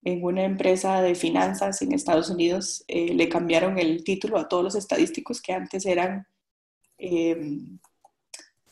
[0.02, 4.64] en una empresa de finanzas en Estados Unidos eh, le cambiaron el título a todos
[4.64, 6.26] los estadísticos que antes eran
[6.96, 7.78] em,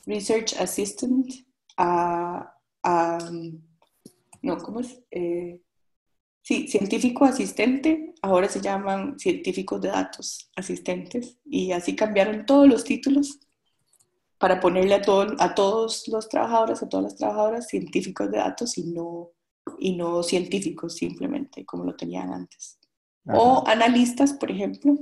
[0.07, 1.31] Research Assistant
[1.77, 2.53] a,
[4.43, 5.03] no, ¿cómo es?
[5.11, 5.61] Eh,
[6.41, 12.85] sí, científico asistente, ahora se llaman científicos de datos asistentes y así cambiaron todos los
[12.85, 13.41] títulos
[14.39, 18.77] para ponerle a, todo, a todos los trabajadores, a todas las trabajadoras, científicos de datos
[18.77, 19.31] y no,
[19.79, 22.79] y no científicos simplemente, como lo tenían antes.
[23.29, 24.97] O analistas, por ejemplo.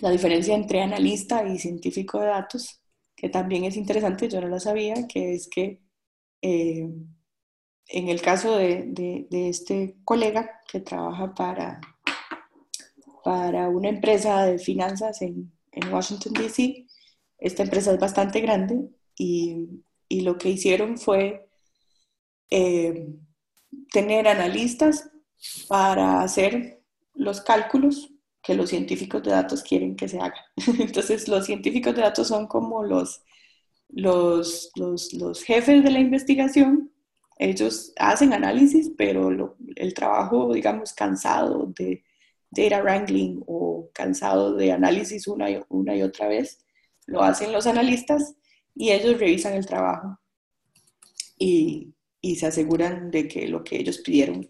[0.00, 2.80] La diferencia entre analista y científico de datos,
[3.16, 5.80] que también es interesante, yo no lo sabía, que es que
[6.40, 6.88] eh,
[7.88, 8.86] en el caso de,
[9.30, 11.80] de, este colega que trabaja para,
[13.22, 16.86] para una empresa de finanzas en, en Washington, D.C.,
[17.42, 21.48] esta empresa es bastante grande y, y lo que hicieron fue
[22.50, 23.08] eh,
[23.90, 25.10] tener analistas
[25.68, 26.82] para hacer
[27.14, 28.12] los cálculos
[28.42, 30.42] que los científicos de datos quieren que se hagan.
[30.78, 33.22] Entonces, los científicos de datos son como los,
[33.88, 36.92] los, los, los jefes de la investigación.
[37.38, 42.04] Ellos hacen análisis, pero el trabajo, digamos, cansado de
[42.50, 46.58] data wrangling o cansado de análisis una y, una y otra vez,
[47.06, 48.34] lo hacen los analistas
[48.74, 50.18] y ellos revisan el trabajo
[51.38, 51.94] y,
[52.36, 54.48] se aseguran de que lo que ellos pidieron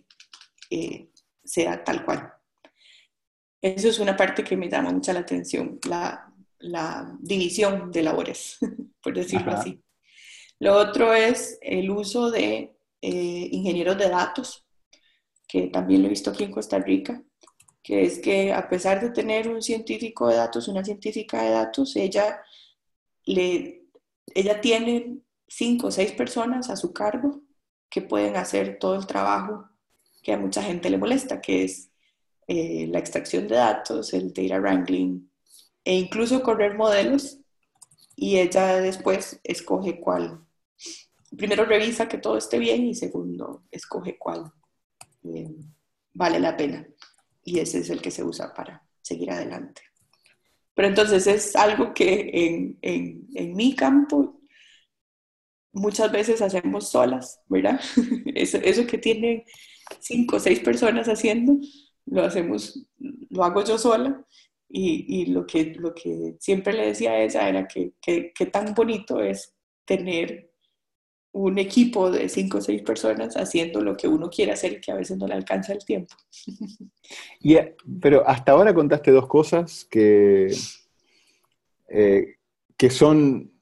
[0.70, 1.08] eh,
[1.42, 2.32] sea tal cual.
[3.62, 6.28] Eso es una parte que me llama mucha la atención, la,
[7.20, 8.58] división de labores,
[9.02, 9.82] por decirlo así.
[10.60, 14.64] Lo otro es el uso de eh, ingenieros de datos,
[15.48, 17.22] que también lo he visto aquí en Costa Rica,
[17.82, 21.96] que es que a pesar de tener un científico de datos, una científica de datos,
[21.96, 22.40] ella,
[23.24, 23.86] le,
[24.34, 25.18] ella tiene
[25.48, 27.42] cinco o seis personas a su cargo
[27.90, 29.68] que pueden hacer todo el trabajo
[30.22, 31.90] que a mucha gente le molesta, que es
[32.46, 35.28] eh, la extracción de datos, el data wrangling
[35.84, 37.38] e incluso correr modelos
[38.14, 40.46] y ella después escoge cuál.
[41.36, 44.52] Primero revisa que todo esté bien y segundo escoge cuál
[45.24, 45.50] eh,
[46.12, 46.86] vale la pena
[47.44, 49.82] y ese es el que se usa para seguir adelante.
[50.74, 54.40] Pero entonces es algo que en, en, en mi campo
[55.72, 57.80] muchas veces hacemos solas, ¿verdad?
[58.34, 59.44] Eso, eso que tienen
[60.00, 61.58] cinco o seis personas haciendo,
[62.06, 64.24] lo hacemos, lo hago yo sola.
[64.74, 69.20] Y, lo, que, lo que siempre le decía a ella era que, que, tan bonito
[69.20, 70.50] es tener
[71.32, 74.92] un equipo de cinco o seis personas haciendo lo que uno quiere hacer y que
[74.92, 76.14] a veces no le alcanza el tiempo.
[77.40, 77.56] Y,
[78.00, 80.54] pero hasta ahora contaste dos cosas que,
[81.88, 82.36] eh,
[82.76, 83.52] que son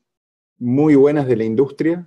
[0.59, 2.07] muy buenas de la industria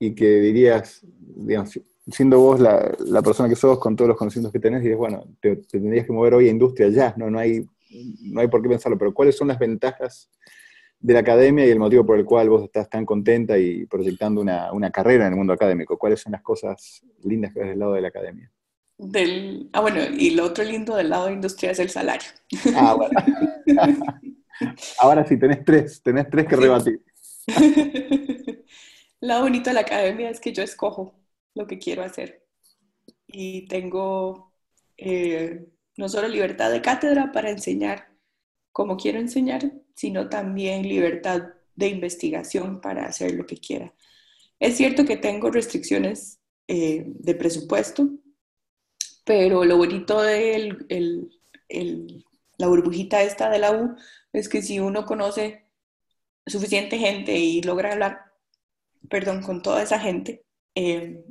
[0.00, 1.78] y que dirías, digamos,
[2.10, 5.56] siendo vos la, persona que sos con todos los conocimientos que tenés, dices, bueno, te,
[5.56, 7.30] tendrías que mover hoy a industria ya, ¿no?
[7.30, 7.66] No hay,
[8.22, 10.30] no hay por qué pensarlo, pero ¿cuáles son las ventajas
[11.00, 14.40] de la academia y el motivo por el cual vos estás tan contenta y proyectando
[14.40, 15.98] una, carrera en el mundo académico?
[15.98, 18.50] ¿Cuáles son las cosas lindas que ves del lado de la academia?
[18.96, 22.28] Del, ah, bueno, y lo otro lindo del lado de industria es el salario.
[22.74, 23.20] Ah, bueno.
[24.98, 27.00] Ahora sí, tenés tres, tenés tres que rebatir.
[29.20, 31.14] Lo bonito de la academia es que yo escojo
[31.54, 32.44] lo que quiero hacer
[33.26, 34.52] y tengo
[34.96, 38.08] eh, no solo libertad de cátedra para enseñar
[38.78, 41.42] como quiero enseñar, sino también libertad
[41.74, 43.92] de investigación para hacer lo que quiera.
[44.60, 46.38] Es cierto que tengo restricciones
[46.68, 48.08] eh, de presupuesto,
[49.24, 50.78] pero lo bonito de
[52.58, 53.96] la burbujita esta de la U
[54.32, 55.64] es que si uno conoce
[56.46, 58.20] suficiente gente y logra hablar,
[59.10, 60.44] perdón, con toda esa gente,
[60.76, 61.24] eh,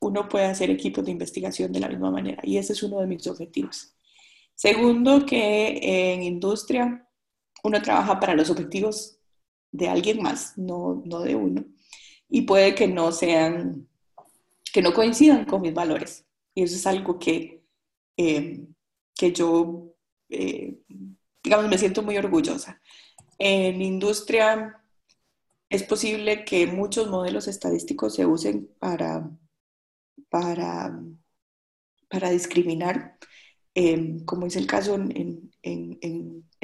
[0.00, 3.06] uno puede hacer equipos de investigación de la misma manera y ese es uno de
[3.06, 3.94] mis objetivos.
[4.54, 7.03] Segundo, que en industria
[7.64, 9.18] uno trabaja para los objetivos
[9.72, 11.64] de alguien más, no, no de uno,
[12.28, 13.88] y puede que no sean,
[14.72, 16.26] que no coincidan con mis valores.
[16.54, 17.64] Y eso es algo que,
[18.16, 18.66] eh,
[19.14, 19.94] que yo,
[20.28, 20.78] eh,
[21.42, 22.80] digamos, me siento muy orgullosa.
[23.38, 24.80] En industria
[25.68, 29.28] es posible que muchos modelos estadísticos se usen para,
[30.28, 31.00] para,
[32.08, 33.18] para discriminar,
[33.74, 35.50] em, como es el caso en,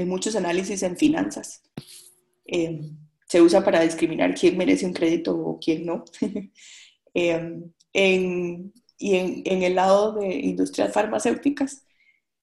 [0.05, 1.63] muchos análisis en finanzas.
[2.45, 2.97] Em,
[3.27, 6.05] se usa para discriminar quién merece un crédito o quién no.
[7.13, 11.85] Em, y en, el lado de industrias farmacéuticas,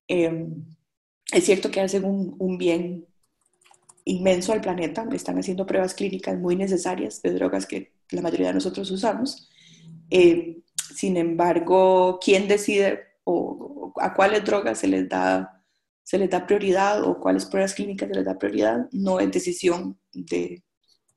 [0.08, 3.06] es cierto que hacen un, bien
[4.06, 5.08] inmenso al planeta.
[5.12, 9.50] Están haciendo pruebas clínicas muy necesarias de drogas que la mayoría de nosotros usamos.
[10.10, 10.60] Eh,
[10.96, 15.57] sin embargo, ¿quién decide o, a cuáles drogas se les, da,
[16.08, 18.88] se les da prioridad o cuáles pruebas clínicas se les da prioridad?
[18.92, 20.64] No es decisión de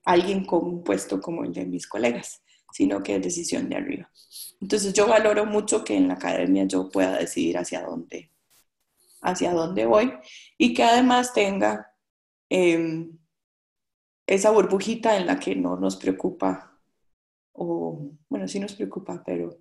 [0.04, 4.10] alguien con un puesto como el de mis colegas, sino que es decisión de arriba.
[4.60, 8.32] Entonces yo valoro mucho que en la academia yo pueda decidir hacia dónde,
[9.20, 10.12] hacia dónde voy
[10.58, 11.90] y que además tenga
[12.50, 13.16] Em,
[14.26, 16.76] esa burbujita en la que no nos preocupa,
[17.52, 19.60] o bueno, sí nos preocupa, pero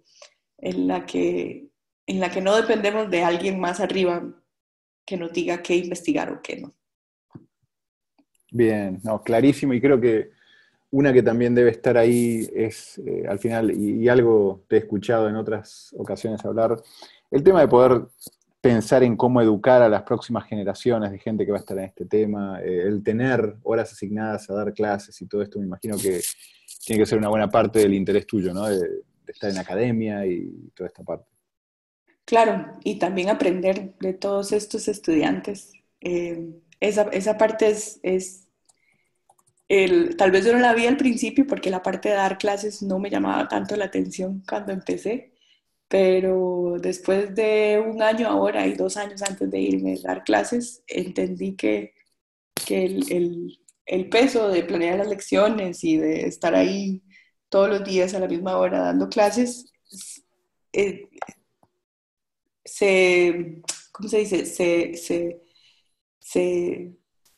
[0.57, 1.69] en la que,
[2.07, 4.38] en la que no dependemos de alguien más arriba
[5.09, 6.71] que nos diga qué investigar o qué no.
[8.51, 10.29] Bien, no, clarísimo, y creo que
[10.91, 15.27] una que también debe estar ahí es, eh, al final, y, algo te he escuchado
[15.27, 16.79] en otras ocasiones hablar,
[17.31, 18.03] el tema de poder
[18.61, 21.85] pensar en cómo educar a las próximas generaciones de gente que va a estar en
[21.85, 25.97] este tema, eh, el tener horas asignadas a dar clases y todo esto, me imagino
[25.97, 26.21] que
[26.85, 28.67] tiene que ser una buena parte del interés tuyo, ¿no?
[28.67, 31.29] De, estar en academia y toda esta parte.
[32.29, 35.73] Claro, y también aprender de todos estos estudiantes.
[35.99, 38.47] Eh, esa, esa, parte es, es
[39.67, 42.83] el, tal vez yo no la vi al principio porque la parte de dar clases
[42.83, 45.33] no me llamaba tanto la atención cuando empecé,
[45.87, 50.83] pero después de un año ahora y dos años antes de irme a dar clases,
[50.85, 51.95] entendí que,
[52.53, 57.01] que el, el, peso de planear las lecciones y de estar ahí
[57.49, 59.73] todos los días a la misma hora dando clases,
[60.73, 61.09] eh,
[62.71, 63.61] se,
[63.91, 64.45] ¿cómo se dice?
[64.45, 65.41] Se, se,
[66.19, 66.95] se,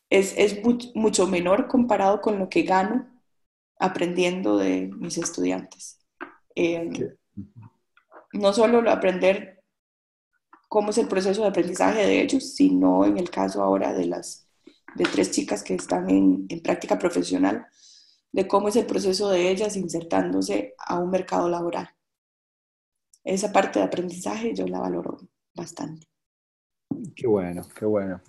[0.09, 0.61] es, es
[0.95, 3.07] mucho menor comparado con lo que gano
[3.79, 5.99] aprendiendo de mis estudiantes.
[6.55, 6.89] Eh,
[8.33, 9.63] no solo aprender
[10.67, 14.47] cómo es el proceso de aprendizaje de ellos, sino en el caso ahora de las
[14.95, 17.65] de tres chicas que están en, práctica profesional,
[18.31, 21.89] de cómo es el proceso de ellas insertándose a un mercado laboral.
[23.23, 25.17] Esa parte de aprendizaje yo la valoro
[25.53, 26.07] bastante.
[27.15, 28.21] Qué bueno, qué bueno.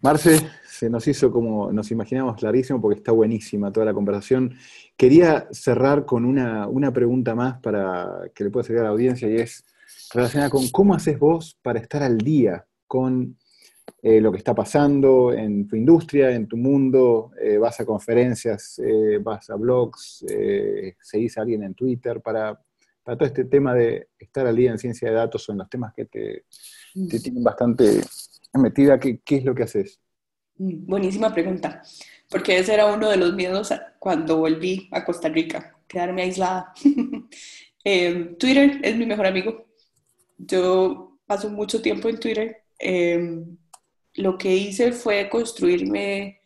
[0.00, 0.38] Marce,
[0.68, 4.54] se nos hizo como nos imaginamos clarísimo porque está buenísima toda la conversación.
[4.96, 9.36] Quería cerrar con una, pregunta más para que le pueda servir a la audiencia y
[9.36, 9.64] es
[10.12, 13.36] relacionada con cómo haces vos para estar al día con
[14.02, 18.78] eh, lo que está pasando en tu industria, en tu mundo, eh, vas a conferencias,
[18.78, 20.24] eh, vas a blogs,
[21.00, 22.60] seguís a alguien en Twitter para
[23.06, 25.70] para todo este tema de estar al día en ciencia de datos o en los
[25.70, 26.46] temas que te,
[27.08, 28.00] te tienen bastante
[28.54, 30.00] metida, ¿qué, ¿qué es lo que haces?
[30.56, 31.82] Mm, buenísima pregunta,
[32.28, 36.74] porque ese era uno de los miedos cuando volví a Costa Rica, quedarme aislada.
[37.88, 39.68] Eh, Twitter es mi mejor amigo.
[40.36, 42.64] Yo paso mucho tiempo en Twitter.
[42.80, 43.44] Eh,
[44.14, 46.40] lo que hice fue construirme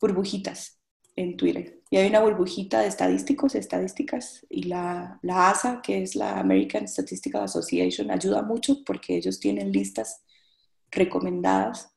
[0.00, 0.78] burbujitas
[1.16, 1.77] en Twitter.
[1.90, 6.86] Y hay una burbujita de estadísticos, estadísticas, y la, la ASA, que es la American
[6.86, 10.22] Statistical Association, ayuda mucho porque ellos tienen listas
[10.90, 11.92] recomendadas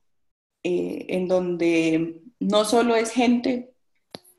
[0.64, 3.74] eh, en donde no solo es gente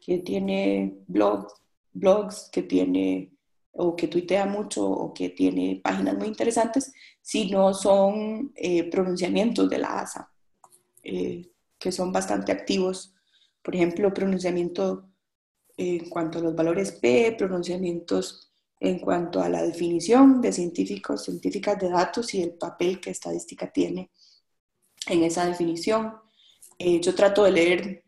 [0.00, 1.52] que tiene blogs,
[1.92, 3.32] blogs, que tiene
[3.72, 6.92] o que tuitea mucho o que tiene páginas muy interesantes,
[7.22, 10.30] sino son eh, pronunciamientos de la ASA,
[11.02, 13.14] eh, que son bastante activos.
[13.62, 15.08] Por ejemplo, pronunciamiento
[15.82, 21.78] en cuanto a los valores P, pronunciamientos en cuanto a la definición de científicos, científicas
[21.78, 24.10] de datos y el papel que estadística tiene
[25.06, 26.14] en esa definición.
[26.78, 28.04] Eh, yo trato de leer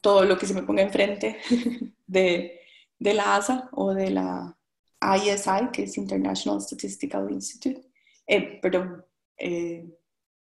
[0.00, 1.38] todo lo que se me ponga enfrente
[2.06, 2.60] de,
[2.98, 4.58] de la ASA o de la
[5.00, 7.82] ISI, que es International Statistical Institute.
[8.26, 9.04] Eh, perdón,
[9.36, 9.86] eh,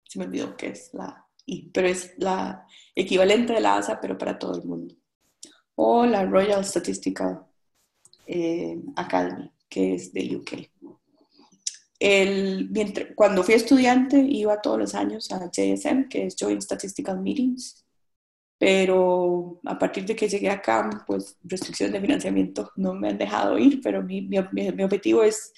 [0.03, 4.17] se me olvidó que es la I, pero es la equivalente de la ASA, pero
[4.17, 4.95] para todo el mundo.
[5.75, 7.45] O la Royal Statistical
[8.95, 10.71] Academy, que es de UK
[13.15, 17.85] cuando fui estudiante iba todos los años a JSM, que es Joint Statistical Meetings,
[18.57, 23.57] pero a partir de que llegué acá, pues restricciones de financiamiento no me han dejado
[23.59, 25.53] ir, pero mi, mi, mi objetivo es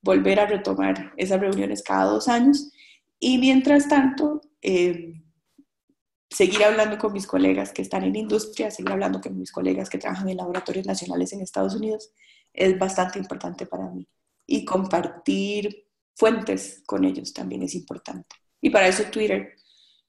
[0.00, 2.70] volver a retomar esas reuniones cada dos años.
[3.18, 5.21] Y mientras tanto eh,
[6.32, 9.98] seguir hablando con mis colegas que están en industria, seguir hablando con mis colegas que
[9.98, 12.10] trabajan en laboratorios nacionales en Estados Unidos
[12.52, 14.06] es bastante importante para mí
[14.46, 18.36] y compartir fuentes con ellos también es importante.
[18.60, 19.56] Y para eso Twitter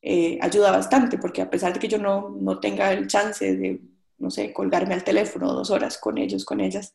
[0.01, 3.82] eh, ayuda bastante, porque a pesar de que yo no, no tenga el chance de,
[4.17, 6.93] no sé, colgarme al teléfono dos horas con ellos, con ellas,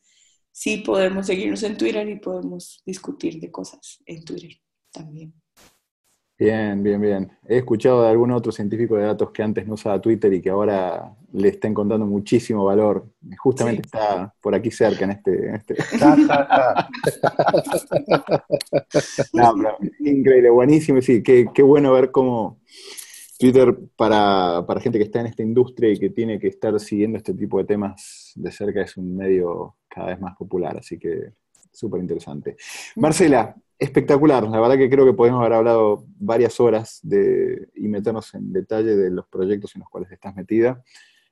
[0.51, 4.51] sí podemos seguirnos en Twitter y podemos discutir de cosas en Twitter
[4.91, 5.33] también.
[6.39, 7.29] Bien, bien, bien.
[7.45, 10.49] He escuchado de algún otro científico de datos que antes no usaba Twitter y que
[10.49, 13.09] ahora le está encontrando muchísimo valor.
[13.39, 15.53] Justamente está por aquí cerca en este.
[15.53, 15.75] este.
[19.99, 21.01] increíble, buenísimo.
[21.01, 22.61] Sí, qué, qué, bueno ver cómo
[23.37, 27.17] Twitter, para, para gente que está en esta industria y que tiene que estar siguiendo
[27.17, 30.77] este tipo de temas de cerca, es un medio cada vez más popular.
[30.77, 31.33] Así que
[31.69, 32.55] súper interesante.
[32.95, 34.43] Marcela, espectacular.
[34.43, 38.95] La verdad que creo que podemos haber hablado varias horas de, y meternos en detalle
[38.95, 40.83] de los proyectos en los cuales estás metida,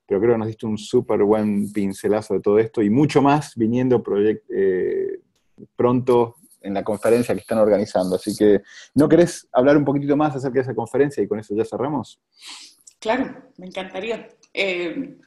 [0.06, 3.54] pero creo que nos diste un súper buen pincelazo de todo esto y mucho más
[3.56, 4.02] viniendo
[4.50, 5.20] eh,
[5.76, 8.16] pronto en la conferencia que están organizando.
[8.16, 8.62] Así que,
[8.96, 12.22] ¿no querés hablar un poquitito más acerca de esa conferencia y con eso ya cerramos?
[13.00, 14.30] Claro, me encantaría.
[14.54, 15.18] Eh,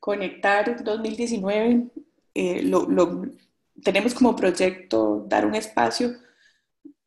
[0.00, 1.86] conectar 2019,
[2.34, 3.22] eh, lo,
[3.82, 6.12] tenemos como proyecto dar un espacio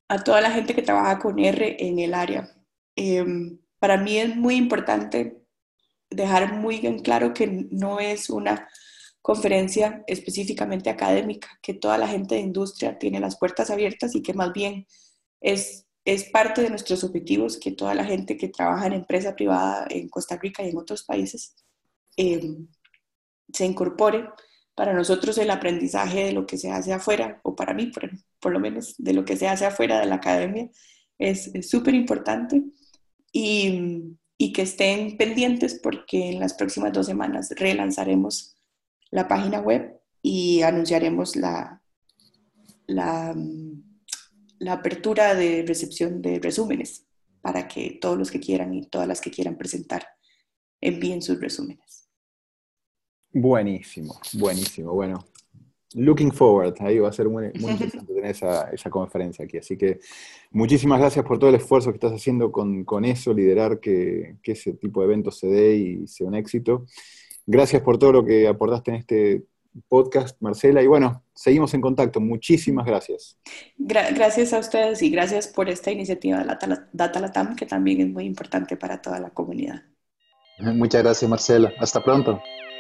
[0.10, 2.51] a toda la gente que trabaja con R en el área.
[2.95, 5.41] Em, para mí es muy importante
[6.10, 8.68] dejar muy en claro que no es una
[9.22, 14.34] conferencia específicamente académica, que toda la gente de industria tiene las puertas abiertas y que
[14.34, 14.88] más bien
[15.41, 19.86] es, es parte de nuestros objetivos que toda la gente que trabaja en empresa privada
[19.89, 21.55] en Costa Rica y en otros países
[22.18, 22.68] em,
[23.53, 24.28] se incorpore
[24.80, 27.91] para nosotros el aprendizaje de lo que se hace afuera, o para mí
[28.39, 30.69] por, lo menos de lo que se hace afuera de la academia,
[31.17, 32.63] es súper importante
[33.34, 38.55] y, y, que estén pendientes porque en las próximas dos semanas relanzaremos
[39.11, 41.82] la página web y anunciaremos la,
[42.88, 43.36] la,
[44.59, 47.05] la apertura de recepción de resúmenes
[47.41, 50.07] para que todos los que quieran y todas las que quieran presentar
[50.80, 51.99] envíen sus resúmenes.
[53.32, 54.93] Buenísimo, buenísimo.
[54.93, 55.25] Bueno,
[55.93, 59.57] looking forward, ahí va a ser muy, interesante tener esa, esa, conferencia aquí.
[59.57, 59.99] Así que
[60.51, 64.53] muchísimas gracias por todo el esfuerzo que estás haciendo con, con eso, liderar que, que,
[64.53, 66.86] ese tipo de eventos se dé y sea un éxito.
[67.45, 69.43] Gracias por todo lo que aportaste en este
[69.88, 70.82] podcast, Marcela.
[70.82, 72.19] Y bueno, seguimos en contacto.
[72.19, 73.38] Muchísimas gracias.
[73.77, 78.09] gracias a ustedes y gracias por esta iniciativa de la Data Latam, que también es
[78.09, 79.84] muy importante para toda la comunidad.
[80.59, 81.71] Muchas gracias, Marcela.
[81.80, 82.41] Hasta pronto.